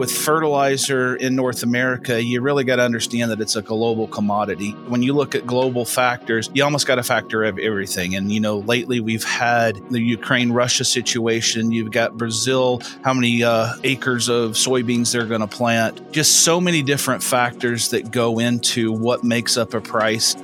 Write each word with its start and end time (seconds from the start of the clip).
With 0.00 0.10
fertilizer 0.10 1.14
in 1.16 1.36
North 1.36 1.62
America, 1.62 2.22
you 2.22 2.40
really 2.40 2.64
got 2.64 2.76
to 2.76 2.82
understand 2.82 3.30
that 3.32 3.38
it's 3.38 3.54
a 3.54 3.60
global 3.60 4.08
commodity. 4.08 4.70
When 4.88 5.02
you 5.02 5.12
look 5.12 5.34
at 5.34 5.46
global 5.46 5.84
factors, 5.84 6.48
you 6.54 6.64
almost 6.64 6.86
got 6.86 6.94
to 6.94 7.02
factor 7.02 7.44
of 7.44 7.58
everything. 7.58 8.16
And, 8.16 8.32
you 8.32 8.40
know, 8.40 8.60
lately 8.60 9.00
we've 9.00 9.24
had 9.24 9.76
the 9.90 10.00
Ukraine 10.00 10.52
Russia 10.52 10.86
situation. 10.86 11.70
You've 11.70 11.90
got 11.92 12.16
Brazil, 12.16 12.80
how 13.04 13.12
many 13.12 13.42
uh, 13.42 13.74
acres 13.84 14.30
of 14.30 14.52
soybeans 14.52 15.12
they're 15.12 15.26
going 15.26 15.42
to 15.42 15.46
plant. 15.46 16.12
Just 16.12 16.44
so 16.44 16.62
many 16.62 16.82
different 16.82 17.22
factors 17.22 17.90
that 17.90 18.10
go 18.10 18.38
into 18.38 18.92
what 18.92 19.22
makes 19.22 19.58
up 19.58 19.74
a 19.74 19.82
price. 19.82 20.34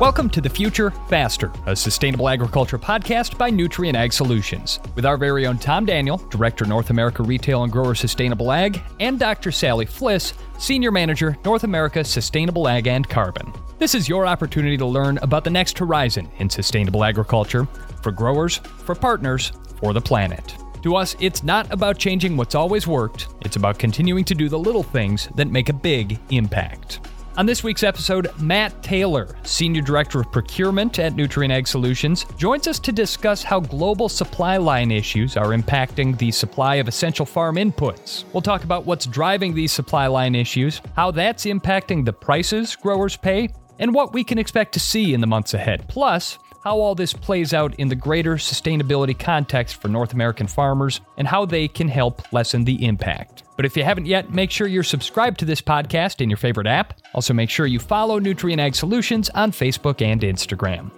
Welcome 0.00 0.28
to 0.30 0.40
The 0.40 0.50
Future 0.50 0.90
Faster, 1.08 1.52
a 1.66 1.76
sustainable 1.76 2.28
agriculture 2.28 2.80
podcast 2.80 3.38
by 3.38 3.48
Nutrien 3.48 3.94
Ag 3.94 4.12
Solutions, 4.12 4.80
with 4.96 5.06
our 5.06 5.16
very 5.16 5.46
own 5.46 5.56
Tom 5.56 5.86
Daniel, 5.86 6.16
Director 6.30 6.64
North 6.64 6.90
America 6.90 7.22
Retail 7.22 7.62
and 7.62 7.70
Grower 7.70 7.94
Sustainable 7.94 8.50
Ag, 8.50 8.82
and 8.98 9.20
Dr. 9.20 9.52
Sally 9.52 9.86
Fliss, 9.86 10.32
Senior 10.58 10.90
Manager 10.90 11.38
North 11.44 11.62
America 11.62 12.02
Sustainable 12.02 12.66
Ag 12.66 12.88
and 12.88 13.08
Carbon. 13.08 13.52
This 13.78 13.94
is 13.94 14.08
your 14.08 14.26
opportunity 14.26 14.76
to 14.78 14.84
learn 14.84 15.18
about 15.18 15.44
the 15.44 15.50
next 15.50 15.78
horizon 15.78 16.28
in 16.38 16.50
sustainable 16.50 17.04
agriculture 17.04 17.64
for 18.02 18.10
growers, 18.10 18.56
for 18.56 18.96
partners, 18.96 19.52
for 19.78 19.92
the 19.92 20.00
planet. 20.00 20.56
To 20.82 20.96
us, 20.96 21.14
it's 21.20 21.44
not 21.44 21.72
about 21.72 21.98
changing 21.98 22.36
what's 22.36 22.56
always 22.56 22.88
worked, 22.88 23.28
it's 23.42 23.54
about 23.54 23.78
continuing 23.78 24.24
to 24.24 24.34
do 24.34 24.48
the 24.48 24.58
little 24.58 24.82
things 24.82 25.28
that 25.36 25.46
make 25.46 25.68
a 25.68 25.72
big 25.72 26.18
impact. 26.30 26.98
On 27.36 27.46
this 27.46 27.64
week's 27.64 27.82
episode, 27.82 28.30
Mat 28.40 28.80
Taylor, 28.80 29.26
Senior 29.42 29.82
Director 29.82 30.20
of 30.20 30.30
Procurement 30.30 31.00
at 31.00 31.14
Nutrien 31.14 31.50
Ag 31.50 31.66
Solutions, 31.66 32.26
joins 32.36 32.68
us 32.68 32.78
to 32.78 32.92
discuss 32.92 33.42
how 33.42 33.58
global 33.58 34.08
supply 34.08 34.56
line 34.56 34.92
issues 34.92 35.36
are 35.36 35.48
impacting 35.48 36.16
the 36.16 36.30
supply 36.30 36.76
of 36.76 36.86
essential 36.86 37.26
farm 37.26 37.56
inputs. 37.56 38.22
We'll 38.32 38.40
talk 38.40 38.62
about 38.62 38.86
what's 38.86 39.06
driving 39.06 39.52
these 39.52 39.72
supply 39.72 40.06
line 40.06 40.36
issues, 40.36 40.80
how 40.94 41.10
that's 41.10 41.44
impacting 41.44 42.04
the 42.04 42.12
prices 42.12 42.76
growers 42.76 43.16
pay, 43.16 43.48
and 43.80 43.92
what 43.92 44.12
we 44.12 44.22
can 44.22 44.38
expect 44.38 44.72
to 44.74 44.80
see 44.80 45.12
in 45.12 45.20
the 45.20 45.26
months 45.26 45.54
ahead. 45.54 45.88
Plus, 45.88 46.38
how 46.62 46.78
all 46.78 46.94
this 46.94 47.12
plays 47.12 47.52
out 47.52 47.74
in 47.74 47.88
the 47.88 47.96
greater 47.96 48.36
sustainability 48.36 49.18
context 49.18 49.82
for 49.82 49.88
North 49.88 50.12
American 50.12 50.46
farmers 50.46 51.00
and 51.16 51.26
how 51.26 51.44
they 51.44 51.66
can 51.66 51.88
help 51.88 52.32
lessen 52.32 52.64
the 52.64 52.86
impact. 52.86 53.43
But 53.56 53.64
if 53.64 53.76
you 53.76 53.84
haven't 53.84 54.06
yet, 54.06 54.32
make 54.32 54.50
sure 54.50 54.66
you're 54.66 54.82
subscribed 54.82 55.38
to 55.40 55.44
this 55.44 55.60
podcast 55.60 56.20
in 56.20 56.28
your 56.28 56.36
favorite 56.36 56.66
app. 56.66 56.98
Also, 57.14 57.32
make 57.32 57.50
sure 57.50 57.66
you 57.66 57.78
follow 57.78 58.18
Nutrien 58.18 58.58
Ag 58.58 58.74
Solutions 58.74 59.30
on 59.30 59.52
Facebook 59.52 60.02
and 60.02 60.20
Instagram. 60.22 60.90